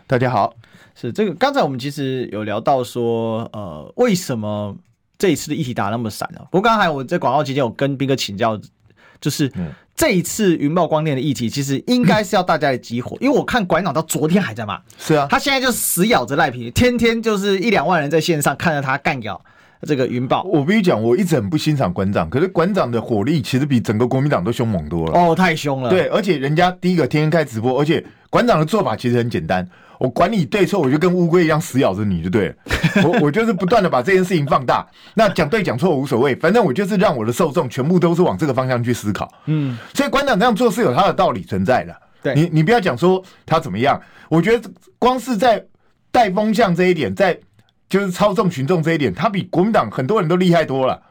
[0.07, 0.55] 大家好，
[0.95, 1.35] 是这个。
[1.35, 4.75] 刚才我们其实有聊到说，呃，为什么
[5.19, 6.39] 这一次的议题打那么散呢？
[6.49, 8.59] 不过刚才我在广告期间，我跟彬哥请教，
[9.19, 9.51] 就是
[9.97, 14.79] 这一次云豹光电的议题，其实应该是要大家来集火，因为我看馆长到昨天还在骂。
[14.99, 19.41] 是啊，他现在就死咬着赖皮，天天就是一两万人在线上看着他干掉。
[19.81, 25.11] 这个云豹，我必须讲，我一直很不欣赏馆长，可是馆长的火力其实比整个国民党都凶猛多了。
[25.13, 25.89] 哦，太凶了。
[25.89, 29.67] 对，而且人家第一个天天开直播，而且馆长的做法其实很简单，
[29.99, 32.55] 我管你对错，我就跟乌龟一样死咬着你就对了。
[33.03, 39.31] 我我就是不断的把这件事情放大，那讲对讲错无所谓，反正我就是让我的受众全部都是往这个方向去思考。
[39.45, 41.95] 嗯，所以馆长这样做是有他的道理存在的。
[42.21, 45.63] 对，你你不要讲说他怎么样，我觉得光是在
[46.11, 47.37] 带风向这一点，在。
[47.89, 51.01] 就是操纵群众这一点，他比国民党很多人都厉害多了，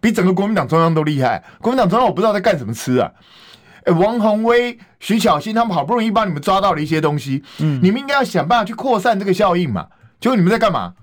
[0.00, 1.40] 比整个国民党中央都厉害。
[1.60, 3.08] 国民党中央我不知道在干什么吃啊！
[3.84, 9.86] 哎，王宏威、徐小新他们好不容易帮你们抓到了一些东西，嗯，你们应该要想办法去扩散这个效应嘛。
[10.20, 10.94] 结果你们在干嘛？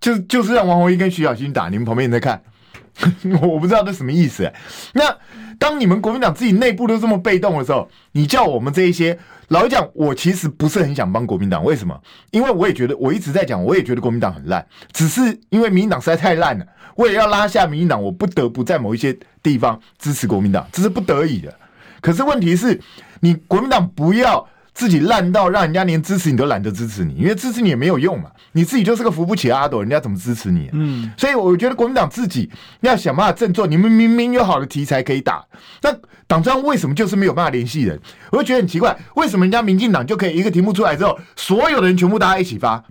[0.00, 2.42] 就就是让王宏威跟徐小新打，你们旁边人在看，
[3.42, 4.50] 我不知道这什么意思。
[4.94, 5.16] 那
[5.58, 9.18] 当你们国民党自己内部都这么被动的时候，你叫我们这一些。
[9.48, 12.00] 老实讲，我其实不是很想帮国民党，为什么？
[12.30, 16.64] 因为我也觉得，我一直在讲，我也觉得国民党很烂，只是因为民进党实在太烂了，
[16.94, 19.12] 为了要拉下民进党，我不得不在某一些
[19.42, 21.52] 地方支持国民党，这是不得已的。
[22.00, 22.80] 可是问题是，
[23.20, 24.46] 你国民党不要。
[24.72, 30.70] 自己烂到让人家连支持你都懒得支持你，因为支持你也没有用嘛，你自己就是个扶不起的阿斗，人家怎么支持你啊？
[30.72, 32.48] 嗯，所以我觉得国民党自己
[32.80, 33.66] 要想办法振作。
[33.66, 35.44] 你们明明有好的题材可以打，
[35.82, 35.92] 那
[36.26, 38.00] 党中央为什么就是没有办法联系人？
[38.30, 42.82] 我就觉得很奇怪，为什么人家民进党就可以一个题目出来之后，所有的人全部大家一起发，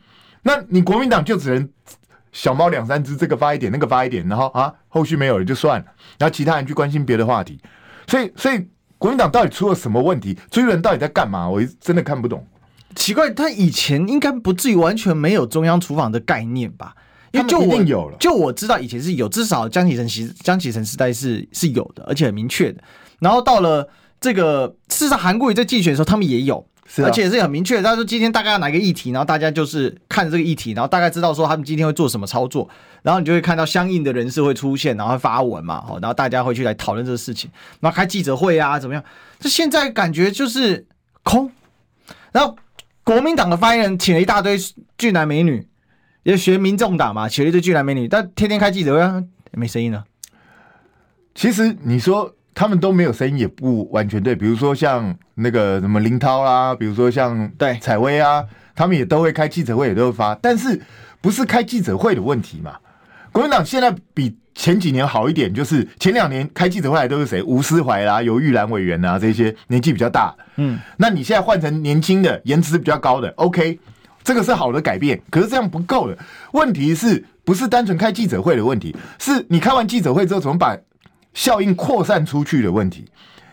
[0.43, 1.69] 那你国民党就只能
[2.33, 5.85] 小猫两三只，这个发一点，那个发一点，然后啊，后续没有了就算了，
[6.19, 7.59] 然后其他人去关心别的话题。
[8.05, 8.67] 所以，所以
[8.99, 10.37] 国民党到底出了什么问题？
[10.51, 11.49] 追人到底在干嘛？
[11.49, 12.45] 我真的看不懂。
[12.95, 16.93] 奇怪，他以前应该不至于完全没有中央厨房的概念吧？
[17.31, 22.83] 因为就我一定有了，就我知道以前是有，至少江启臣时江启臣时代是是有的，而且很明确的。
[23.19, 23.87] 然后到了
[24.19, 27.81] 这个，事实上韩国瑜在竞选的时候，他们也有，是啊、而且是很明确。
[27.81, 32.67] 他说今天大概要哪个议题，然后大家就是看这个议题，然后大概知道说他们今天会做什么操作，
[33.03, 37.49] 然后你就会看到相应的人士会出现，然后会发文嘛，然后大家会去来讨论这个事情，
[37.79, 39.03] 然后开记者会啊，怎么样？
[39.39, 40.85] 这现在感觉就是
[41.23, 41.49] 空，
[42.31, 42.57] 然后。
[43.01, 44.55] 国民党的发言人请了一大堆
[44.95, 45.67] 俊男美女，
[46.21, 49.23] 也学民众党嘛，请了一堆俊男美女，但天天开记者会，啊，
[49.53, 50.03] 没声音了。
[51.33, 54.35] 其实你说他们都没有声音，也不完全对。
[54.35, 58.43] 比如说像那个什么林涛啦，比如说像对采薇啊，
[58.75, 60.77] 他们也都会开记者会，也都会发，但是
[61.21, 62.75] 不是开记者会的问题嘛？
[63.31, 67.41] 国民党现在比前几年好一点，就是前两年开记者会来都是谁？
[67.43, 70.35] 吴思怀啦、游玉兰委员啊，这些年纪比较大。
[70.57, 73.79] 嗯，那你现在换成年轻的、颜值比较高的，OK，
[74.21, 75.21] 这个是好的改变。
[75.29, 76.17] 可是这样不够的，
[76.51, 78.93] 问题是不是单纯开记者会的问题？
[79.17, 80.75] 是你开完记者会之后，怎么把
[81.33, 83.05] 效应扩散出去的问题？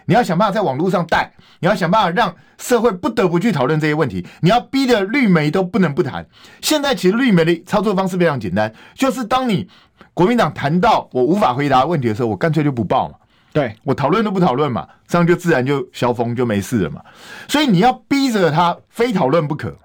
[0.09, 4.25] 你要想办法在网络上带，你要想办法让社会不得不去讨论这些问题。
[4.41, 6.25] 你要逼得绿媒都不能不谈。
[6.61, 9.69] 现在其实绿媒的操作方式非常简单，就是当你
[10.15, 13.17] 国民党谈到我无法回答问题的时候，我干脆就不报嘛。
[13.53, 17.03] 对，我讨论都不讨论嘛，这样就自然就消风就没事了嘛。
[17.49, 19.77] 所以你要逼着他非讨论不可。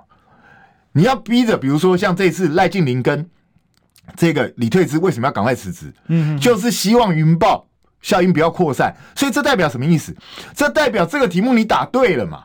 [0.91, 3.27] 你要逼着，比如说像这次赖静玲跟
[4.15, 5.91] 这个李退之为什么要赶快辞职？
[6.09, 7.65] 嗯，就是希望云豹。
[8.01, 10.15] 效应不要扩散，所以这代表什么意思？
[10.55, 12.43] 这代表这个题目你打对了嘛？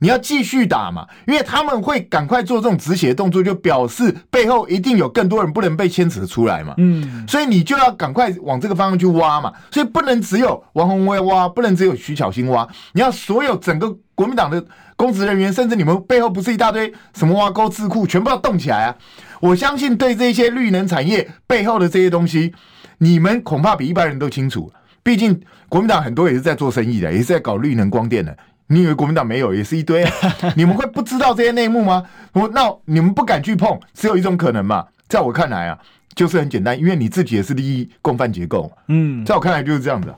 [0.00, 1.06] 你要继续打嘛？
[1.26, 6.74] 因为他们会赶快做这种止血动作，就表示背后一定有更多人不能被牵扯出来嘛。
[6.76, 9.50] 嗯，所以你就要赶快往这个方向去挖嘛。
[9.70, 14.62] 所以不能只有王宏威挖，不能只有徐巧芯挖，你要所有整个国民党的
[14.96, 18.96] 公职人员，甚至你们背后不是一大堆什么挖沟智库，全部要动起来啊！
[19.40, 22.52] 我相信对这些绿能产业背后的这些东西。
[22.98, 28.36] 你们恐怕比一般人都清楚，毕竟国民党很多也是在做生意的，也是在搞绿能光电的。
[28.68, 30.10] 你以为国民党没有，也是一堆啊？
[30.56, 32.02] 你们会不知道这些内幕吗？
[32.32, 34.86] 我那你们不敢去碰，只有一种可能嘛。
[35.06, 35.78] 在我看来啊，
[36.14, 38.72] 就是很简单，因为你自己也是利益共犯结构。
[38.88, 40.14] 嗯，在我看来就是这样子。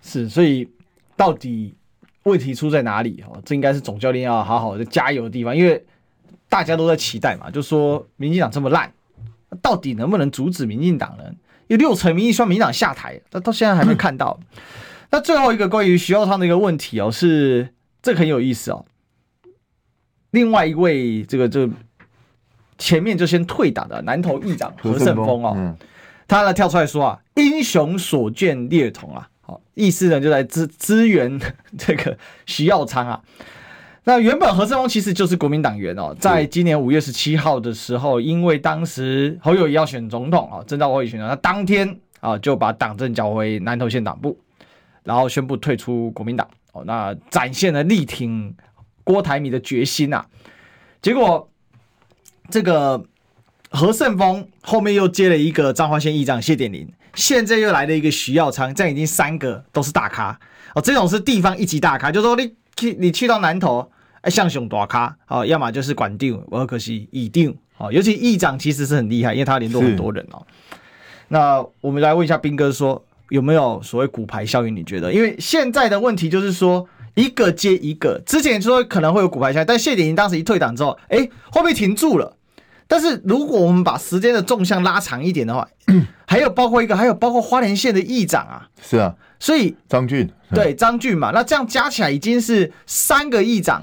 [0.00, 0.68] 是，所以
[1.16, 1.74] 到底
[2.22, 3.24] 问题出在哪里？
[3.28, 5.84] 哦，这应该是总教练要好好的加油的地方，因为
[6.48, 8.92] 大家都在期待嘛，就说民进党这么烂，
[9.60, 11.24] 到底能不能阻止民进党呢？
[11.68, 14.38] 有六成民意希望民进党下台，但到现在还没看到。
[15.10, 17.68] 那最后一个关于徐耀昌的一个问题哦，是
[18.02, 18.84] 这个很有意思哦。
[20.32, 21.72] 另外一位这个这个
[22.78, 25.76] 前面就先退党的南投议长何胜峰哦，
[26.26, 31.40] 他呢跳出来说啊，英雄所见略同啊，好意思呢就在支支援
[31.78, 33.22] 这个徐耀昌啊。
[34.06, 44.38] 那原本何胜峰其实就是国民党员哦，在今年五月十七号的时候，因为当时侯友谊要选总统啊，征召侯友宜选总统，他当天啊就把党政交回南投县党部，
[45.04, 48.54] 然后宣布退出国民党哦，那展现了力挺
[49.04, 50.22] 郭台铭的决心呐。
[51.00, 51.48] 结果
[52.50, 53.02] 这个
[53.70, 60.38] 何胜峰后面又接了一个彰化县议长谢点林，现在又来了一个徐耀昌，这样已经三个都是大咖
[60.74, 63.90] 哦，这种是地方一级大咖，就是说你去你去到南投。
[64.24, 70.42] 哎，像熊大咖，哦，要么就是管定，我很可惜已定，哦，尤其议长其实是很厉害，因为他联络很多人哦。
[71.28, 74.74] 那我们来问一下兵哥说，有没有所谓骨牌效应？
[74.74, 75.12] 你觉得？
[75.12, 81.18] 因为现在的问题就是说一个接一个，之前说可能会有骨牌效应，但谢点英当时一退党之后，哎，
[81.50, 82.34] 会不会停住了？
[82.86, 85.68] 但是如果我们把时间的纵向拉长一点的话，
[86.26, 93.82] 还有包括一个，还有包括花莲县的议长啊，是啊，所以张俊对张俊嘛，那这样加起来已经是三个议长。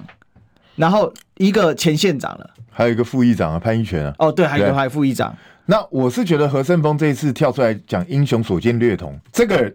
[0.81, 4.15] 然后一个前县长了，还有一个副议长啊，潘一权啊。
[4.17, 5.31] 哦，对，还有一个还有副议长。
[5.67, 9.71] 那我是觉得何胜峰这一次跳出来讲英雄所见略同，这个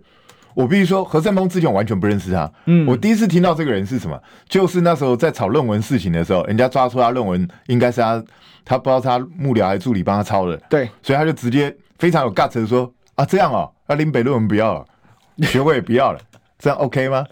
[0.52, 2.50] 我必须说，何胜峰之前我完全不认识他。
[2.64, 8.24] 嗯，我第一次听到这个人是什么，就是那时候在炒论文事情的时候，人家抓出他论文应该是他，
[8.64, 10.56] 他不知道他幕僚还是助理帮他抄的。
[10.68, 14.84] 对，所以他就直接非常有 guts 的说啊，这样哦，那林北论文不要了，
[15.42, 16.18] 学位也不要了。
[16.58, 17.24] 这样 OK 吗？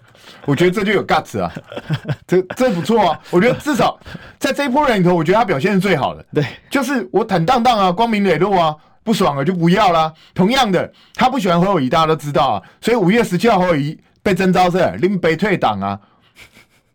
[0.45, 1.51] 我觉得这就有 guts 啊，
[2.27, 3.19] 这这不错啊。
[3.31, 3.99] 我觉得至少
[4.39, 6.25] 在这一波人里头，我觉得他表现是最好的。
[6.33, 10.13] 对，就是我坦荡荡啊，光明磊落啊，不爽了就不要啦。
[10.33, 12.61] 同样的，他不喜欢侯友谊，大家都知道啊。
[12.81, 15.99] 所以五月十七号侯友谊被征召是林北退党啊，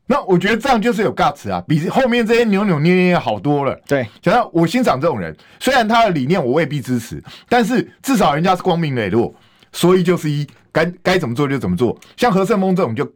[0.07, 3.79] 那我觉得这样就是有 guts 啊，比后面这些扭扭捏捏好多了。
[3.87, 9.33] 对，想到我欣赏这种人，虽然他的理念我未必支持，但是至少人家是光明磊落，
[9.73, 11.99] 说一就是一，该该怎么做就怎么做。
[12.17, 13.11] 像何胜峰这种就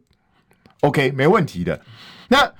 [0.81, 1.79] OK 没问题的。
[2.27, 2.51] 那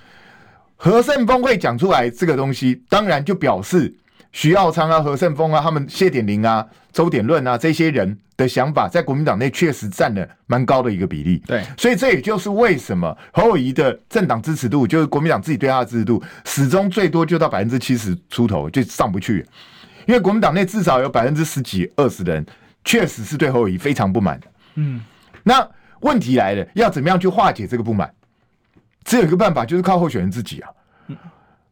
[0.76, 3.96] 何胜峰会讲出来这个东西，当然就表示。
[4.32, 11.42] 徐耀昌啊，何胜峰啊，他们谢点林啊，周点论啊，这些人的想法在国民党内确实占了蛮高的一个比例。
[11.48, 19.46] 对，所以这也就是为什么侯友谊的政党支持度，就是国民党自己对他的支持度，始终最多就到百分之七十出头，就上不去。
[20.06, 22.46] 因为国民党内至少有百分之十几、二十的人，
[22.86, 24.48] 确实是对侯友宜非常不满的。
[24.76, 25.04] 嗯，
[25.44, 25.68] 那
[26.00, 28.10] 问题来了，要怎么样去化解这个不满？
[29.04, 30.70] 只有一个办法，就是靠候选人自己啊。
[31.08, 31.18] 嗯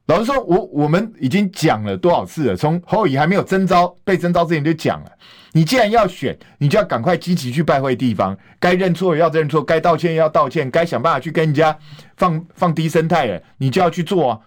[0.08, 2.58] 老实说，我我们已经讲了多少次了？
[2.58, 5.12] 从侯友宜还没有征召被征召之前就讲了，
[5.54, 11.76] 你既然要选，你就要赶快积极去拜会地方，该认错要认错，该道歉要道歉，该想办法去跟人家
[12.18, 14.40] 放放低生态了，你就要去做啊。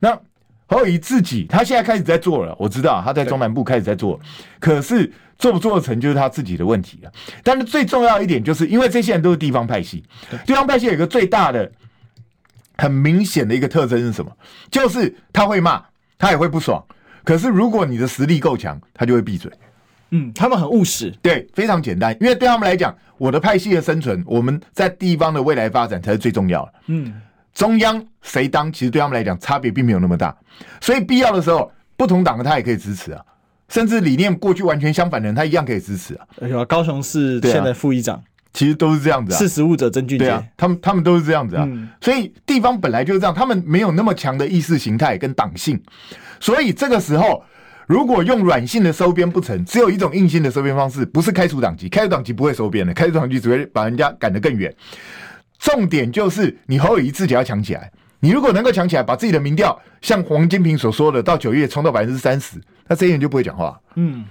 [0.00, 0.18] 那
[0.66, 4.18] 侯友宜自己，他现在开始在做了，我知道他在中南部开始在做，
[4.58, 7.12] 可是做不做得成就是他自己的问题了。
[7.42, 10.04] 但是最重要一点，就是因为这些人都是地方派系，
[10.46, 11.70] 地方派系有一个最大的。
[12.78, 14.30] 很明显的一个特征是什么？
[14.70, 15.82] 就是他会骂，
[16.18, 16.84] 他也会不爽。
[17.24, 19.50] 可是如果你的实力够强，他就会闭嘴。
[20.10, 22.14] 嗯，他们很务实，对，非常简单。
[22.20, 26.74] 因为对他们来讲，我的派系的生存，我们在地方的未来发展才是最重要的。
[26.88, 27.18] 嗯，
[27.54, 30.36] 中央谁当，其实对他们来讲差别并没有那么大。
[30.82, 33.24] 所以必要的时候，不同党的他也可以支持啊，
[33.68, 36.26] 甚至理念过去完全相反的人，他一样可以支持啊。
[36.40, 38.22] 而且高雄市现在副议长。
[38.52, 45.78] 其实都是这样子啊，识时务者曾俊杰，他们他们都是这样子啊，嗯、所以地方本来就是这样，他们没有那么强的意识形态跟党性，
[46.40, 47.44] 所以这个时候
[47.86, 54.74] 如果用软性的收编不成，只有一种硬性的收编方式，不是开除党籍，开除党籍不会收编的，开除党籍只会把人家赶得更远。
[55.58, 63.80] 重点就是你侯友宜自己要强起来，你如果能够强起来，把自己的民调像黄金平所说的，到九月冲到百分之三十，那这些人就不会讲话。
[63.94, 64.24] 嗯，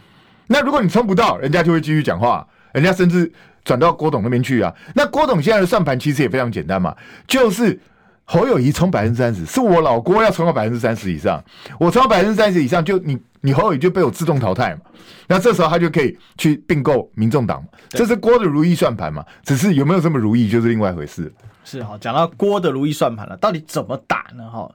[0.48, 3.32] 那如果你冲不到，人家就会继续讲话，人家甚至。
[3.66, 4.72] 转到郭董那边去啊？
[4.94, 7.82] 那郭董现在的算盘其实也非常简单嘛，就是
[8.24, 11.44] 侯友谊冲百分之三十，是我老郭要冲到百分之三十以上，
[11.80, 14.82] 我冲到百分之三十以上，就你你侯友宜就被我自动淘汰嘛。
[15.28, 19.26] 那这时候他就可以去并购民众党，这是郭的如意算盘嘛。
[19.44, 21.34] 只是有没有这么如意，就是另外一回事。
[21.64, 24.48] 是哈，讲到郭的如意算盘了，到底怎么打呢？
[24.48, 24.72] 哈，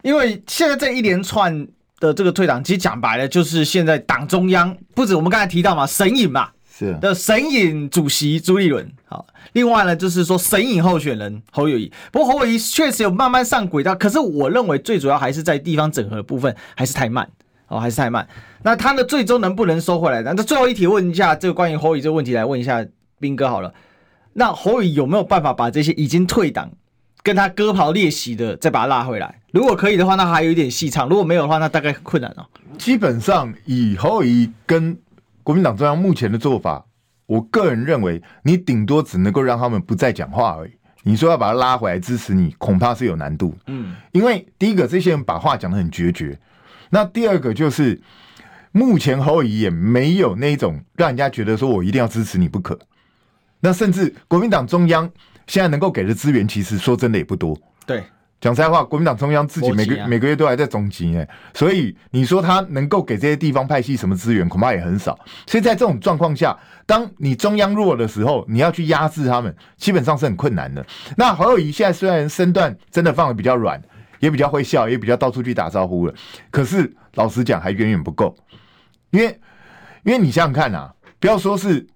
[0.00, 1.68] 因为现在这一连串
[2.04, 6.50] 的这个退党，其实讲白了就是现在党中央不止我们刚才提到嘛，神隐嘛。
[6.76, 11.88] 是的，神隐主席朱立伦，好，另外呢，就是说神隐候选人侯友谊。
[12.10, 17.30] 不过侯友谊确实有慢慢上轨道，可是我认为最主要还是在地方整合的部分还是太慢，
[17.68, 18.26] 哦，还是太慢。
[18.64, 20.20] 那他的最终能不能收回来？
[20.22, 22.84] 那最后一题问一下，这个关于侯友宜这个问题来问一下
[23.20, 23.72] 斌哥好了。
[24.32, 26.68] 那侯友宜有没有办法把这些已经退党、
[27.24, 29.40] 跟他割袍裂席的再把他拉回来？
[29.50, 32.44] 如果可以的话，那还有一点戏唱；如果没有的话，那大概很困难哦。
[32.78, 34.96] 基本上以侯友谊跟
[35.42, 36.84] 国民党中央目前的做法，
[37.26, 40.72] 我个人认为，你顶多只能够让他们不再讲话而已。
[41.02, 43.56] 你说要把他拉回来支持你，恐怕是有难度。
[43.68, 46.36] 嗯，因为第一个，这些人把话讲的很决绝；
[46.90, 47.98] 那第二个就是，
[48.72, 52.78] 目前侯友谊也没有那种让人家觉得说我一定要支持你不可。
[53.60, 55.10] 那甚至国民党中央
[55.46, 57.58] 现在能够给的资源，其实说真的也不多。
[57.86, 58.02] 对。
[58.40, 65.18] 讲实在话，国民党中央自己每个每个月都还在总集哎，所以你说他能够给这些地方派系什么资源，恐怕也很少。
[65.46, 66.54] 所以在这种状况下，
[66.84, 70.84] 当你中央弱的时候，你要去压制他们，基本上是很困难的。
[71.16, 73.80] 那侯友谊现在虽然身段真的放的比较软，
[74.18, 76.12] 也比较会笑，也比较到处去打招呼了，
[76.50, 78.36] 可是老实讲还远远不够。
[79.08, 79.40] 因为
[80.02, 81.93] 因为你想想看啊，不要说是国。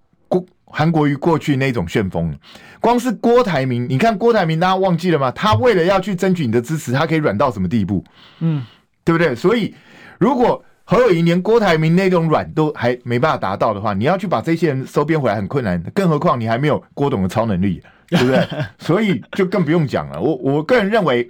[0.71, 2.33] 韩国瑜过去那种旋风，
[2.79, 5.31] 光是郭台铭，你看郭台铭，大家忘记了吗？
[5.31, 8.03] 他为了要去争取你的支持，他可以软到什么地步？
[8.39, 8.63] 嗯，
[9.03, 9.35] 对不对？
[9.35, 9.73] 所以，
[10.19, 15.81] 如果侯友谊连郭台铭那种软都还没办法达到的话，你要去把这些人收编回来很困难。
[15.93, 18.47] 更何况你还没有郭董的超能力，对不对？
[18.77, 20.21] 所以就更不用讲了。
[20.21, 21.27] 我我个人认为，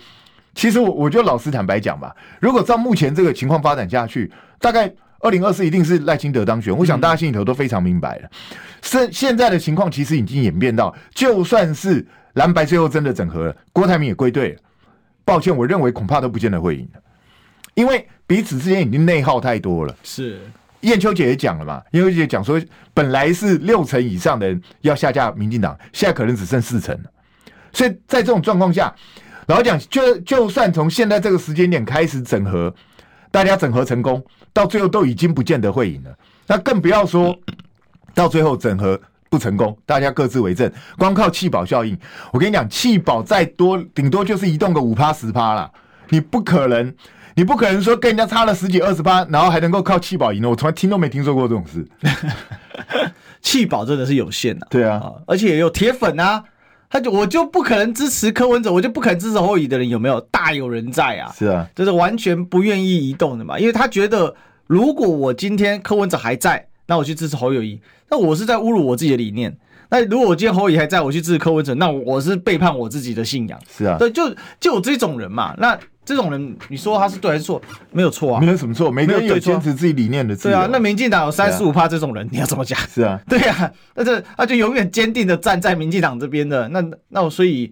[0.53, 4.93] 其实我我就老实坦白讲吧，如果照目前这个情况发展下去，大概。
[5.19, 8.29] 二零二四一定是赖清德当选，我想大家心里头都非常明白了。
[8.81, 14.59] 现现在的情况其实已经演变到，就算是蓝白最后真的整合了，郭台铭也归队了。
[15.25, 16.87] 抱歉，我认为恐怕都不见得会赢，
[17.73, 19.95] 因为彼此之间已经内耗太多了。
[20.03, 20.39] 是
[20.81, 22.59] 燕秋姐也讲了嘛，燕秋姐讲说，
[22.93, 27.09] 本来是六成以上的人要下架民进党，现在可能只剩四成了。
[27.73, 28.95] 所以在这种状况下，
[29.47, 32.73] 老实讲，就就算从现在这个时间点开始整合。
[33.31, 36.09] 大家整合成功，到最后都已经不见得会赢了。
[36.47, 37.37] 那更不要说
[38.13, 41.97] 到最后整合不成功，大家各自为政，光靠弃保效应，
[42.33, 45.71] 我跟你讲，弃保再多，顶多就是移动个五趴十趴啦，
[46.09, 46.93] 你不可能，
[47.35, 51.87] 你不可能说跟人家差了十几二十趴，然后还能够靠弃保赢了，我从来听都没听说过这种事。
[53.41, 56.43] 弃保真的是有限的，对啊，而且有铁粉啊，
[56.89, 60.19] 他就我就不可能支持柯文哲，我就不可能支持侯友宜的人有没有？
[60.31, 64.33] 大有人在啊，是啊，就是完全不愿意移动的嘛，因为他觉得
[64.65, 67.79] 如果我今天柯文哲还在，那我去支持侯友谊，
[68.09, 69.55] 那我是在侮辱我自己的理念。
[69.91, 73.59] 那如果我今天侯友宜还在，我去支持柯文哲，那我是背叛我自己的信仰。
[73.77, 74.29] 是啊，对，就
[74.59, 75.77] 就有这种人嘛，那。
[76.09, 77.61] 这种人，你说他是对还是错？
[77.91, 80.55] 没有错啊，没有什么错，每个人有坚持自己理念的自由。
[80.55, 82.79] 对啊，那民进党有三十五趴这种人，你要怎么讲？
[82.89, 86.67] 是啊， 对啊，那这他就永远坚定的站在民进党这边的。
[86.69, 87.71] 那那我所以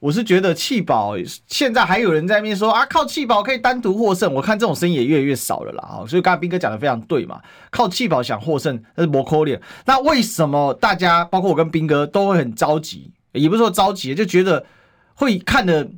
[0.00, 1.14] 我是觉得弃保
[1.46, 4.34] 现在还有人在那边说啊，靠弃保可以单独获胜。
[4.34, 5.82] 我看这种声音也越来越少了啦。
[5.82, 9.58] 啊，所以刚才斌哥讲的非常对嘛，靠弃保想获胜那是不可能。
[9.86, 13.10] 那为什么大家包括我跟斌哥都会很着急？
[13.32, 14.62] 也不是说着急，就觉得
[15.14, 15.88] 会看的。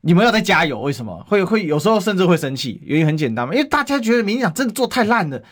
[0.00, 2.80] 你们要再加油，为什么会会有时候甚至会生气？
[2.84, 5.42] 原因很简单嘛，因为大家觉得民进党真的做太烂了，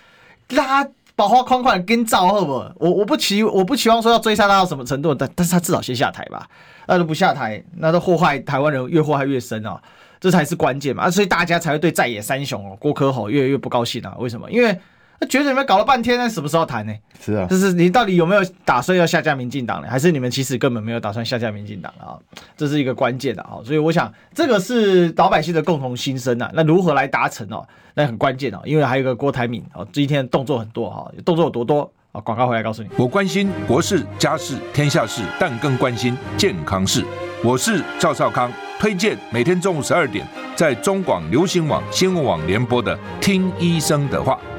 [0.50, 2.52] 拉保花框框跟造好不？
[2.76, 6.48] 我我不期我不期望说要追杀他到什么程度，但但是他至少先下台吧。
[6.86, 9.80] 那都不下台，那都祸害台湾人越祸害越深啊，
[10.20, 11.10] 这才是关键嘛。
[11.10, 14.14] 所以大家才会对在野三雄哦郭科侯越来越不高兴啊。
[14.18, 14.50] 为什么？
[14.50, 14.78] 因为。
[15.18, 16.92] 那觉得你们搞了半天，那什么时候谈呢？
[17.20, 19.88] 是啊，就是你到底有没有打算要下架民进党呢？
[19.88, 22.18] 还是你们其实根本没有打算下架民进党啊？
[22.56, 26.50] 这是一个关键的啊，所以我想这个是老百姓的共同心声啊。
[26.52, 27.66] 那如何来达成哦？
[27.94, 32.20] 那很关键哦，因为还有一个郭台铭哦，这一天动作很多哈，动作有多多啊？
[32.20, 32.88] 广告回来告诉你。
[32.98, 37.02] 我关心国事、家事、天下事，但更关心健康事。
[37.42, 44.34] 我是赵少康，推荐每天中午十二点在中广流行网、新闻网联播的《听医生的话》。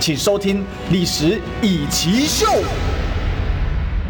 [0.00, 0.58] 请收听
[0.92, 2.46] 《历史易起 SHOW》，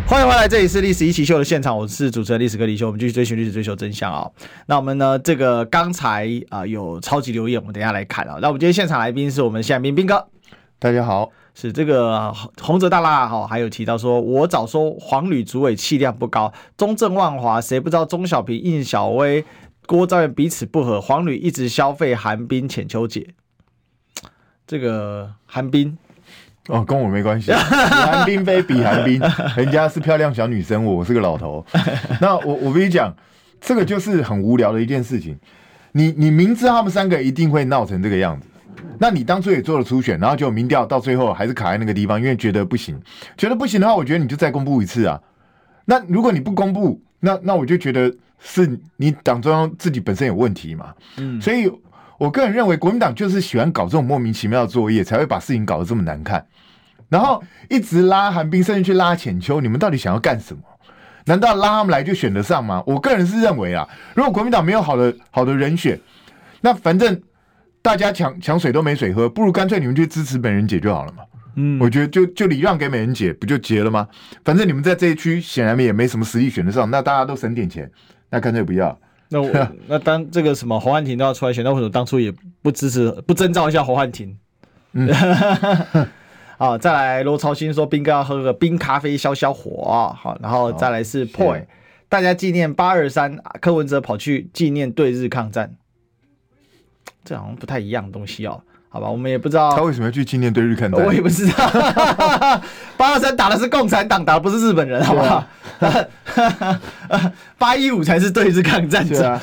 [0.06, 4.32] 欢迎回来，这里是《历史易起 SHOW》的现场，我是主持人历史哥李修，我们继续追寻历史，追求真相啊、哦！
[4.66, 8.38] 那我们呢，这个刚才啊、呃、有超级留言，我们等一下来看啊。
[8.42, 10.28] 那我们今天现场来宾是我们现在彬彬哥，
[10.78, 19.42] 大家好，是这个洪泽大辣哈，还有提到说，我早说黄旅主委气量不高，中正万华谁不知道钟小平、应小薇、
[19.86, 23.28] 郭昭元彼此不和，黄旅一直消费韩冰、浅秋姐。
[24.68, 25.96] 这个韩冰
[26.66, 27.50] 哦，跟我没关系。
[27.56, 29.18] 韩冰非彼韩冰，
[29.56, 31.64] 人家是漂亮小女生，我是个老头。
[32.20, 33.16] 那我我跟你讲，
[33.62, 35.34] 这个就是很无聊的一件事情。
[35.92, 38.46] 你你明知他们三个一定会闹成这个样子，
[38.98, 43.00] 那你当初也做了初选，然后就民调到最后还是卡在那个地方，因为觉得不行，
[43.38, 45.18] 觉得不行的话，我觉得你就再公布一次啊。
[45.86, 50.92] 那如果你不公布，那那我就觉得是你党中央自己本身有问题嘛。
[51.16, 51.72] 嗯，所以。
[52.18, 56.44] 我个人认为，国民党就是喜欢搞这种莫名其妙的作业，才会把事情搞得这么难看。
[57.08, 60.62] 然后一直拉韩冰，甚至去拉浅秋，你们到底想要干什么？
[61.24, 62.82] 难道拉他们来就选得上吗？
[62.86, 65.98] 我个人是认为啊，如果国民党没有好的好的人选，
[66.60, 67.22] 那反正
[67.80, 71.22] 大家抢抢水都没水喝，不如干脆你们去支持美人姐就好了嘛。
[71.54, 74.08] 嗯，我觉得就就礼让给美人姐，不就结了吗？
[74.44, 77.90] 反正你们在这一区显然也没什么实力选得上，那大家都省点钱，
[78.30, 78.98] 那干脆不要。
[79.30, 84.38] 那我那当这个什么侯汉廷都要出来选，那为什么当初也不支持不征召一下侯汉廷？
[84.92, 85.06] 嗯，
[86.56, 91.66] 好，再来罗超新说兵哥要喝个冰咖啡消消火，好，然后再来是 Poi，
[92.08, 95.76] 大家纪念八二三，柯文哲跑去纪念对日抗战，
[97.22, 98.62] 这好像不太一样的东西哦。
[98.90, 101.54] 好吧，我们也不知道他为什么要去纪念对日抗战，我也不知道。
[102.96, 105.44] 八二三打的是共产党，打的不是日本人，好不好？
[107.58, 109.28] 八一五才是对日抗战者。
[109.28, 109.40] 啊、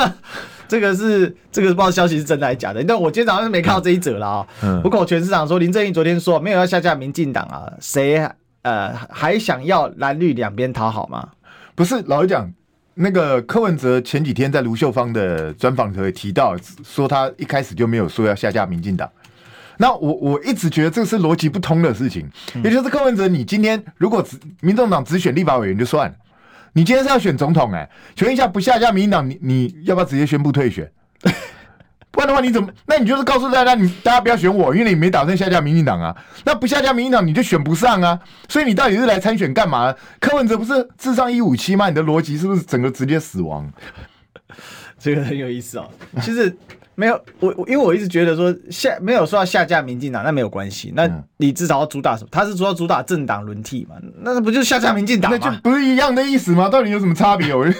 [0.66, 2.82] 这个是这个不知道消息是真的还是假的。
[2.82, 4.46] 但我今天早上是没看到这一则了啊。
[4.82, 8.26] 不过全市长说林正英昨天说没有要下架民进党啊，谁
[8.62, 11.28] 呃还想要蓝绿两边讨好吗？
[11.74, 12.50] 不是，老实讲。
[13.00, 19.08] 那个柯文哲前几天在卢秀芳的专访里提到，说他一开始就没有说要下架民进党。
[19.76, 22.28] 那我我一直觉得这是逻辑不通的事情。
[22.64, 26.16] 也就是柯文哲，你今天如果只民众党只选立法委员就算了，
[26.72, 30.90] 你今天是要选总统哎、欸，请问一下不下架民进党，你你要不要直接宣布退选？
[32.18, 32.68] 不然的话你怎么？
[32.86, 36.12] 那你就是告诉大家，你大家不要选我，因为你没打算下架民进党啊。
[36.44, 38.18] 那不下架民进党，你就选不上啊。
[38.48, 39.94] 所以你到底是来参选干嘛？
[40.18, 41.88] 柯文哲不是智商一五七吗？
[41.88, 43.70] 你的逻辑是不是整个直接死亡？
[44.98, 45.88] 这个很有意思哦。
[46.20, 46.52] 其实
[46.96, 50.92] 没有我，因为我一直觉得说下没有说要下架民进党，那没有关系。
[50.96, 52.28] 那你至少要主打什么？
[52.32, 53.94] 他是主要主打政党轮替嘛？
[54.22, 55.38] 那不就是下架民进党吗？
[55.40, 56.68] 那就不是一样的意思吗？
[56.68, 57.54] 到底有什么差别？
[57.54, 57.64] 我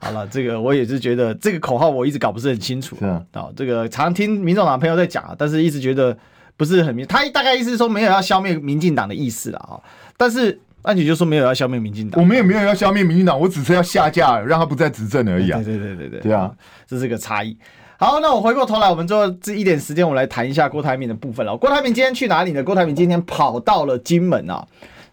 [0.00, 3.22] 好了，这个我也是觉得这个口号我一直搞不是很清楚啊。
[3.32, 6.16] 啊，这个常听民众党朋友在讲，但是一直觉得
[6.56, 7.06] 不是很明。
[7.06, 9.80] 他大概意思是说没有要消灭民进党的意思了啊。
[10.16, 15.60] 但是那你就说没有要消灭民进党，我们也没有要消灭民进党，我只是要下架，让他不再执政而已啊。
[15.62, 16.50] 对对对对对，对啊，
[16.86, 17.56] 这是个差异。
[17.98, 21.56] 好，那我回过头来，我们最后这一点时间，我们来谈一下郭台铭的部分了。
[21.56, 22.62] 郭台铭今天去哪里呢？
[22.62, 24.64] 郭台铭今天跑到了金门啊。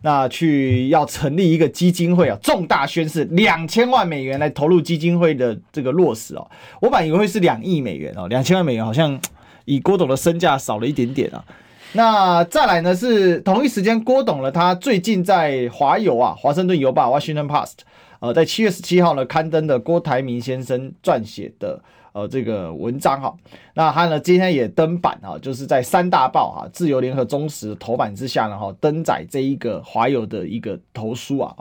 [0.02, 6.48] 那去要成立一个基金会啊，重大宣示两千万美元来投入基金会的这个落实哦。
[6.80, 9.20] 我本以为会是两亿美元哦，两千万美元好像
[9.66, 11.44] 以郭董的身价少了一点点啊。
[11.94, 17.80] 那再来呢是同一时间，郭董呢他最近在华邮啊，华盛顿邮报 （Washington Post）
[18.20, 21.82] 呃，在七月十七号呢刊登的郭台铭先生撰写的。
[22.16, 23.36] 呃，这个文章哈，
[23.74, 31.54] 那他呢今天也登版哈，就是在三大报哈，自由联合、中时头版之下呢哈，登载这一个华友的一个投书啊，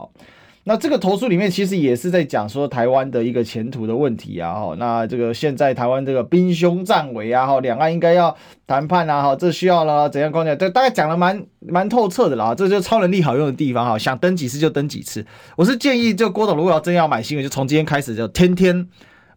[0.63, 8.33] 那这个投书里面其实也是在讲说台湾的一个前途的问题啊哈，那这个现在台湾这个兵凶战危啊哈，两岸应该要
[8.65, 10.57] 谈判啊哈，这需要了怎样关键？
[10.57, 15.25] 这大概讲的蛮蛮透彻的啦，这就是超能力好用的地方哈，想登几次就登几次。
[15.57, 18.87] 我是建议，就郭董如果要真要买新闻，就从今天开始就天天。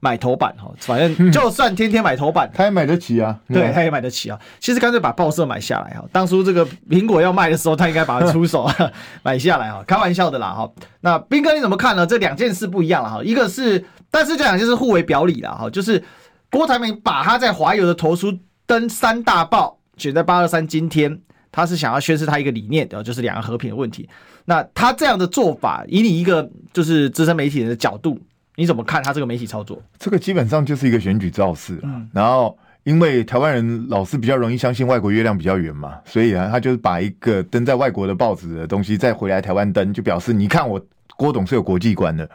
[0.01, 3.39] 买头版哈，反正就算天天买头版，他也买得起啊。
[3.49, 4.39] 对，他也买得起啊。
[4.61, 6.05] 其实干脆把报社买下来哈。
[6.13, 8.71] 当初这个苹果要卖的时候，他应该把它出手
[9.25, 9.83] 买下来哈。
[9.87, 10.71] 开玩笑的啦哈。
[11.01, 12.07] 那斌哥你怎么看呢？
[12.07, 13.23] 这两件事不一样了哈。
[13.25, 15.69] 一个是，但是这两件事互为表里了哈。
[15.69, 16.03] 就是
[16.51, 21.21] 郭台铭把他在华友的投书登三大报，选在八二三今天，
[21.51, 24.09] 他是想要宣示他一个理念，就是两岸和平的问题。
[24.45, 28.19] 那他这样的做法，以你一个就是资深媒体人的角度。
[28.59, 29.81] 你怎么看他这个媒体操作？
[30.01, 31.79] 这个基本上就是一个选举造势。
[31.85, 40.85] 嗯，然后因为台湾人老是比较容易相信外国月亮比较圆嘛，所以啊，他就是把一个登在外国的报纸的东西再回来台湾登，就表示你看我
[41.17, 42.29] 郭董是有国际观的。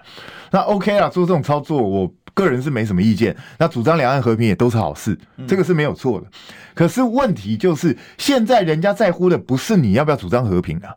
[0.50, 3.36] 那 OK 啊，做这种操作，我个人是没什么意见。
[3.58, 6.28] 那主张两岸和平也都是好事，这个是没有错的。
[6.74, 10.96] 可是问题就是，现在人家在乎的不是你要不要主张和平啊。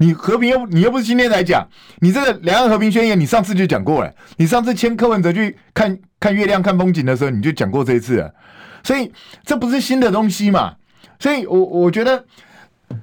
[0.00, 1.68] 你和平又你又不是今天才讲，
[2.00, 4.10] 你这个两岸和平宣言，你上次就讲过了。
[4.38, 8.34] 你上次签柯文哲去看看月亮、看风景的时候，你就讲过这一次了。
[8.82, 9.12] 所以
[9.44, 10.74] 这不是新的东西嘛？
[11.18, 12.24] 所以我我觉得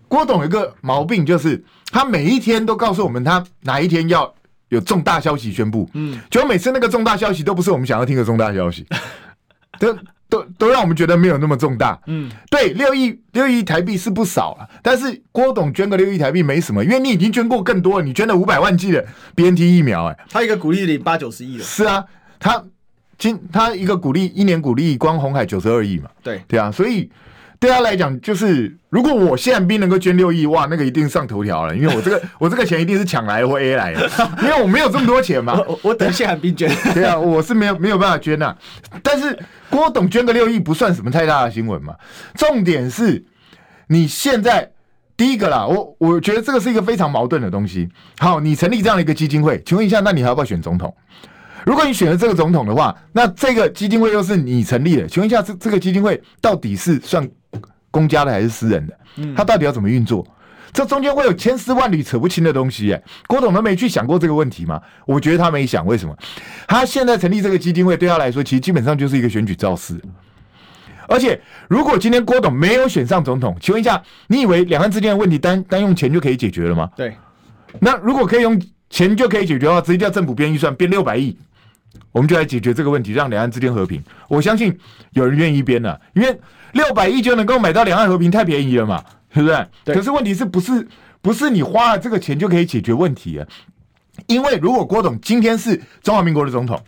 [0.07, 4.33] 郭董有一个毛病，就是他每一天都告诉我们他哪一天要
[4.69, 8.87] 有重大消息宣布，嗯，结果每次那个重大消息都不是我们想要听的重大消息，
[9.79, 9.95] 都。
[10.29, 19.05] 都都让我们觉得没有那么重大，嗯，对，六亿六亿台币是不少了，但是郭董捐个六亿台币没什么，因为你已经捐过更多了，你捐了五百万剂的
[19.35, 22.03] BNT 疫苗，哎，他一个鼓励领八九十亿了，是啊，
[22.39, 22.63] 他
[23.17, 26.41] 今他一个鼓励一年鼓励光红海九十二亿嘛，对。
[26.47, 27.09] 对啊，所以。
[27.59, 34.09] 对他来讲，就是如果我宪兵能够捐六亿，哇，那个一定上头条了，因为我这个我这个钱一定是抢来的或 A 来的，
[34.43, 35.59] 因为我没有这么多钱嘛。
[35.67, 36.71] 我，我等宪兵捐。
[36.93, 38.57] 对啊，我是没有没有办法捐呐、啊。
[39.01, 39.37] 但是
[39.69, 41.95] 郭董捐个六亿不算什么太大的新闻嘛。
[42.35, 43.25] 重点是，
[43.87, 44.71] 你现在
[45.15, 47.89] 第一个啦，我我觉得这个是一个非常矛盾的东西。
[48.19, 50.95] 好，你成立这样的一个基金会，请问一下，那你还要不要选总统？
[51.65, 57.27] 如果你选了这个总统的话，那这个基金会又是你成立的，请问一下，这这个基金会到底是算？
[57.89, 58.93] 公家的还是私人的？
[59.35, 60.23] 它到底要怎么运作？
[60.71, 62.93] 这中间会有千丝万缕扯不清的东西。
[62.93, 64.79] 哎，郭董都没去想过这个问题吗？
[65.07, 65.83] 我觉得他没想。
[65.83, 66.15] 为什么？
[66.67, 69.99] 他现在成立这个基金会，对他来说，其实基本上就是一个选举造势。
[71.07, 76.87] 而且，如果今天郭董没有选上总统，请问一下，你以为两岸之间的问题单单用钱就可以解决了吗？
[76.95, 77.15] 对。
[77.79, 81.37] 那如果可以用钱就可以解决的话，直接叫政府编预算编六百亿，
[82.11, 84.03] 我们就来解决这个问题，让两岸之间和平。
[84.27, 84.77] 我相信
[85.11, 86.39] 有人愿意编的，因为。
[86.73, 89.67] 六百亿就能够买到两岸和平，太便宜了嘛，对不对？
[89.85, 89.95] 对。
[89.95, 90.85] 可是问题是不是
[91.21, 93.47] 不是你花了这个钱就可以解决问题啊？
[94.27, 96.79] 因为如果郭董今天是中华民国的总统，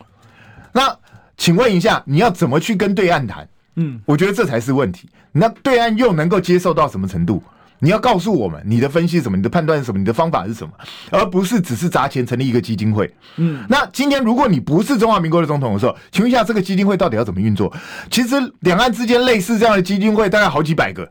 [0.74, 0.96] 那
[1.38, 3.48] 请问一下，你要怎么去跟对岸谈？
[3.78, 5.10] 嗯，我觉得这才是问题。
[5.32, 7.42] 那对岸又能够接受到什么程度？
[7.80, 10.72] 你要告诉我们你的分析是什么，你的判断是什么，你的方法是什么，
[11.12, 13.10] 而不是只是砸钱成立一个基金会。
[13.38, 17.74] 嗯，那今天如果你不是中华民国的总统的时候，请问一下这个基金会到底要怎么运作？
[18.12, 21.10] 其实两岸之间类似这样的基金会大概好几百个，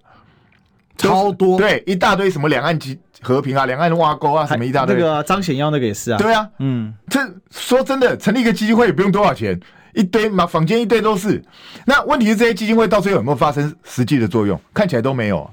[0.96, 1.56] 超多。
[1.58, 4.94] 对，一大堆什么两岸基和平啊，两岸挖沟啊，什么一大堆。
[4.94, 6.18] 那个张显耀那个也是啊。
[6.18, 9.58] 对啊，嗯，这说真的，成立一个基金会也不用多少钱。
[9.94, 11.42] 一堆嘛，坊间一堆都是。
[11.86, 14.60] 那问题是这些基金会到最后有没有发生实际的作用？
[14.72, 15.50] 看起来都没有。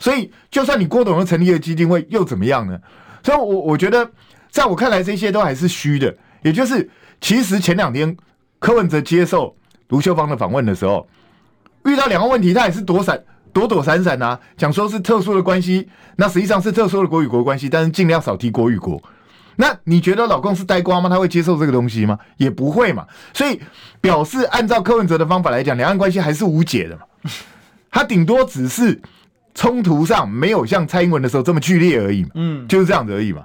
[0.00, 2.76] 所以，就算你郭董又成立了基金会，又怎么样呢？
[3.22, 4.10] 所以我，我觉得，
[4.50, 6.12] 在我看来，这些都还是虚的。
[6.40, 6.88] 也就是，
[7.20, 8.16] 其实前两天
[8.58, 9.54] 柯文哲接受
[9.88, 11.06] 卢秀芳的访问的时候，
[11.84, 13.22] 遇到两个问题，他也是躲闪、
[13.52, 15.86] 躲躲闪闪啊，讲说是特殊的关系，
[16.16, 18.98] 那实际上是特殊的国与国关系，但是尽量少提国与国。
[19.56, 21.10] 那你觉得老公是呆瓜吗？
[21.10, 22.18] 他会接受这个东西吗？
[22.38, 23.06] 也不会嘛。
[23.34, 23.60] 所以
[24.00, 27.02] 表示，按照柯文哲的方法来讲，两岸关系还是无解的嘛。
[27.90, 28.98] 他顶多只是。
[29.54, 33.44] 冲突上没有像蔡英文的时候这么剧烈而已，嗯，就是这样子而已嘛。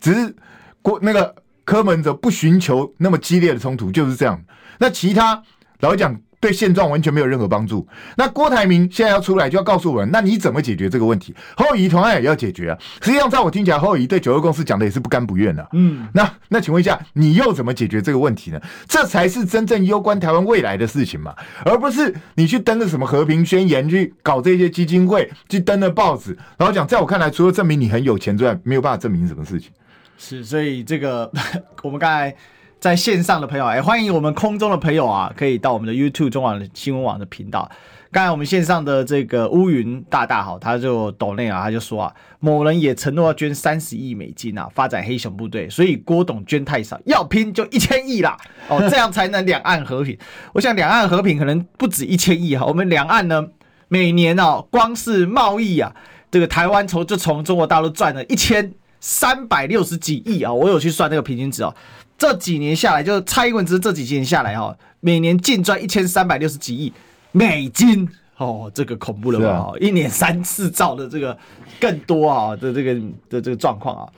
[0.00, 0.34] 只是
[0.82, 4.42] 国那个柯文哲不寻求那么激烈的冲突，就是这样。
[4.78, 5.42] 那其他
[5.80, 6.18] 老实讲。
[6.40, 7.86] 对现状完全没有任何帮助。
[8.16, 11.34] 那郭台铭现在要出来，就要告诉我们，那你怎么解决这个问题？
[11.56, 12.78] 侯友宜同样也要解决啊。
[13.02, 15.68] 实际上，在我听起来，侯友宜对九二共识讲的也是不甘不愿的。
[15.72, 18.60] 嗯，那那请问一下，你又怎么解决这个问题呢？
[18.86, 21.34] 这才是真正攸关台湾未来的事情嘛，
[21.64, 29.70] 而不是你去登个什么和平宣言，去搞这些基金会，去登了报纸，然后讲，在我看来，除了证明你很有钱之外，没有办法证明什么事情。
[30.16, 31.30] 是，所以这个
[31.82, 32.34] 我们刚才。
[32.80, 37.68] 在线上的朋友，哎，欢迎我们空中的朋友啊，可以到我们的 YouTube 中广新闻网的频道。
[38.12, 48.36] 刚才我们线上的这个乌云大大好，他就抖内啊，他就说啊，某人也承诺要捐三十亿美金啊，发展黑熊部队，所以郭董捐太少，要拼就一千亿啦，
[48.70, 50.16] 哦，这样才能两岸和平。
[50.52, 53.44] 我想两岸和平可能不止一千亿哈，我们两岸呢，
[53.88, 55.92] 每年哦，光是贸易啊，
[56.30, 61.74] 这个台湾从就从中国大陆赚了一千三百六十几亿啊，我有去算那个平均值哦。
[62.18, 66.92] 这几年下来，就是蔡英文只是这几年下来哈，每年净赚一千三百六十几亿
[67.30, 68.08] 美金
[68.38, 69.48] 哦，这个恐怖了吧？
[69.48, 71.38] 啊、一年三四兆的这个
[71.80, 72.94] 更多啊的这个
[73.30, 74.12] 的这个状况啊。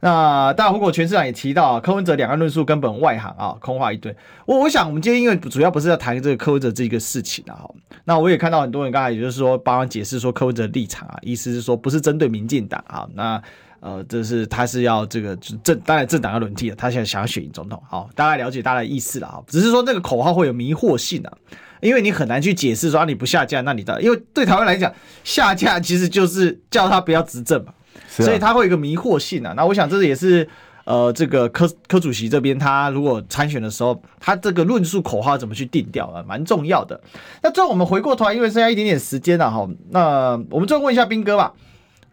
[0.00, 4.14] 那大胡果全市长也提到啊，柯文哲两岸论述根本外行啊，空话一堆。
[4.44, 7.64] 我我想我们今天因为主要不是要谈这个柯文哲这个事情啊，
[8.04, 13.42] 那我也看到很多人刚才也就是说帮忙解释说柯文哲立场啊，意思是说不是针对民进党啊，那。
[13.86, 19.38] 呃，这是他是要这个政，当然政党要轮替了，他现在想要选赢总统，好，大概了解大家的意思了啊。
[19.46, 21.32] 只是说那个口号会有迷惑性啊，
[21.80, 29.54] 因为你很难去解释说啊，你不下架，那你的，因为对台湾来讲，下架其实就是叫他不要执政嘛，啊、所以他会有一个迷惑性啊。
[29.56, 30.48] 那我想这也是
[30.82, 37.00] 呃，这个柯柯主席这边他如果参选的时候，他这个论述口号怎么去定调啊，蛮重要的。
[37.40, 41.52] 那最后我们回过头来，因为剩下一点点时间了哈，那我们最后问一下斌哥吧。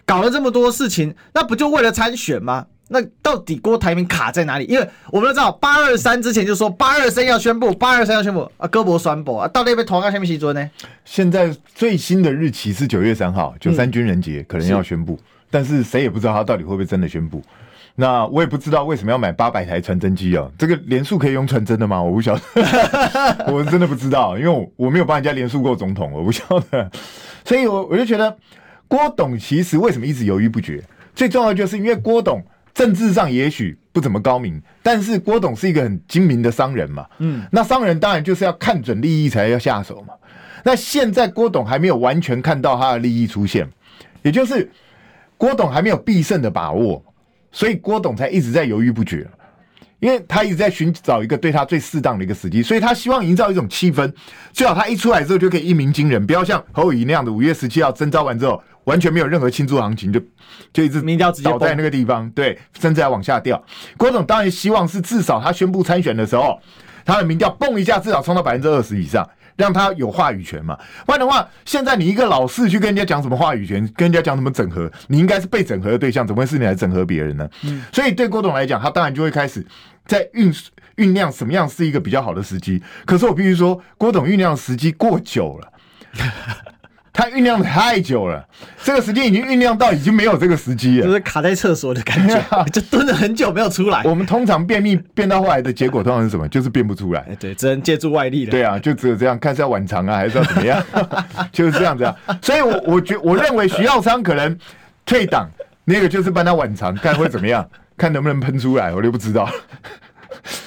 [0.06, 2.66] 搞了这么多事情，那不就为了参选吗？
[2.90, 4.66] 那到底郭台铭卡在哪里？
[4.66, 9.48] 因为我们都知道八二三之前就说八二三要宣布，八二三要宣布啊，胳膊酸不啊？
[9.48, 10.70] 到底被投到什么时阵呢？
[11.06, 17.42] 现在最新的日期是九月三号，九三军人节、嗯、可能要宣布，是但是谁也不知道他到底会不会真的宣布。
[17.96, 20.48] 那我也不知道为什么要买八百台传真机啊？
[20.58, 22.04] 这个连署可以用传真的吗？
[22.04, 22.42] 我不晓得，
[23.52, 26.92] 我真的不知道，因为我我没有帮人家连署过总统，我不晓得，
[27.46, 28.38] 所以我我就觉得。
[28.94, 30.80] 郭董其实为什么一直犹豫不决？
[31.16, 32.40] 最重要的就是因为郭董
[32.76, 37.04] 政治上也许不怎么高明，但是郭董是一个很精明的商人嘛。
[37.18, 40.14] 嗯，那商人当然就是要看准利益才要下手嘛。
[40.64, 43.68] 那现在郭董还没有完全看到他的利益出现，
[44.22, 44.70] 也就是
[45.40, 47.04] 郭董还没有必胜的把握，
[47.52, 49.28] 所以郭董才一直在犹豫不决。
[50.00, 54.14] 因为他一直在寻找一个对他最适当的一个时机，所以他希望营造一种气氛，
[54.52, 60.20] 最好他一出来之后就可以一鸣惊人，不要像侯友宜那样的五月十七号征召完之后完全没有任何庆祝行情，就
[60.72, 61.02] 就一直
[61.44, 63.64] 倒在那个地方，对，甚至还往下掉。
[63.98, 66.60] 郭总当然希望是至少他宣布参选的时候，
[67.06, 69.30] 他的民调蹦一下，至少冲到百分之二十以上。
[69.56, 70.76] 让他有话语权嘛？
[71.06, 77.48] 不然的话，现在你一个老四去跟人家讲什么话语权，跟人家讲什么整合，你应该是被整合的对象，怎么会是你来整合别人呢？
[77.62, 79.64] 嗯，所以对郭董来讲，他当然就会开始
[80.08, 80.52] 在酝
[80.96, 82.82] 酝酿什么样是一个比较好的时机。
[83.06, 85.72] 可是我必须说，郭董酝酿的时机过久了。
[87.16, 88.44] 他酝酿的太久了，
[88.84, 92.42] 这个时间已经酝酿到已经没有这个时机了，就是卡在厕所的感觉，
[92.74, 94.02] 就蹲了很久没有出来。
[94.04, 96.48] 我们通常便秘变到后来的结果通常是什么？
[96.50, 97.22] 就是便不出来。
[97.40, 98.52] 对，只能借助外力了。
[98.52, 100.84] 对啊，就只有这样，看是要晚长啊，还是要怎么样？
[101.54, 102.16] 就是这样子啊。
[102.42, 104.58] 所以我，我我觉我认为徐耀昌可能
[105.06, 105.48] 退党，
[105.86, 107.64] 那个就是帮他晚长，看会怎么样，
[107.96, 109.48] 看能不能喷出来，我就不知道。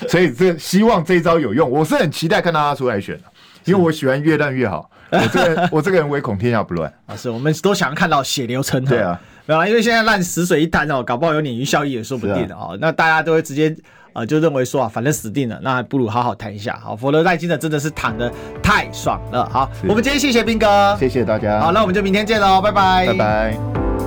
[0.09, 3.19] 所以这希望这一招有用，我是很期待看到他出来选，
[3.65, 4.89] 因为我喜欢越烂越好。
[5.11, 7.17] 我这个人，我这个人唯恐天下不乱啊！
[7.17, 8.89] 是我们都想要看到血流成河。
[8.89, 12.71] 对啊，没有啊，因为现在烂死水一滩哦，搞不好有鲶鱼效应也说不定的啊。
[12.81, 13.69] 那大家都会直接
[14.13, 18.33] 啊、呃，就认为说啊，反正死定了，那不如好好谈一下好，否则赖金的真的是躺的
[18.63, 19.49] 太爽了。
[19.49, 21.61] 好，我们今天谢谢斌哥，谢谢大家。
[21.61, 24.06] 好，那我们就明天见喽，拜拜，拜拜。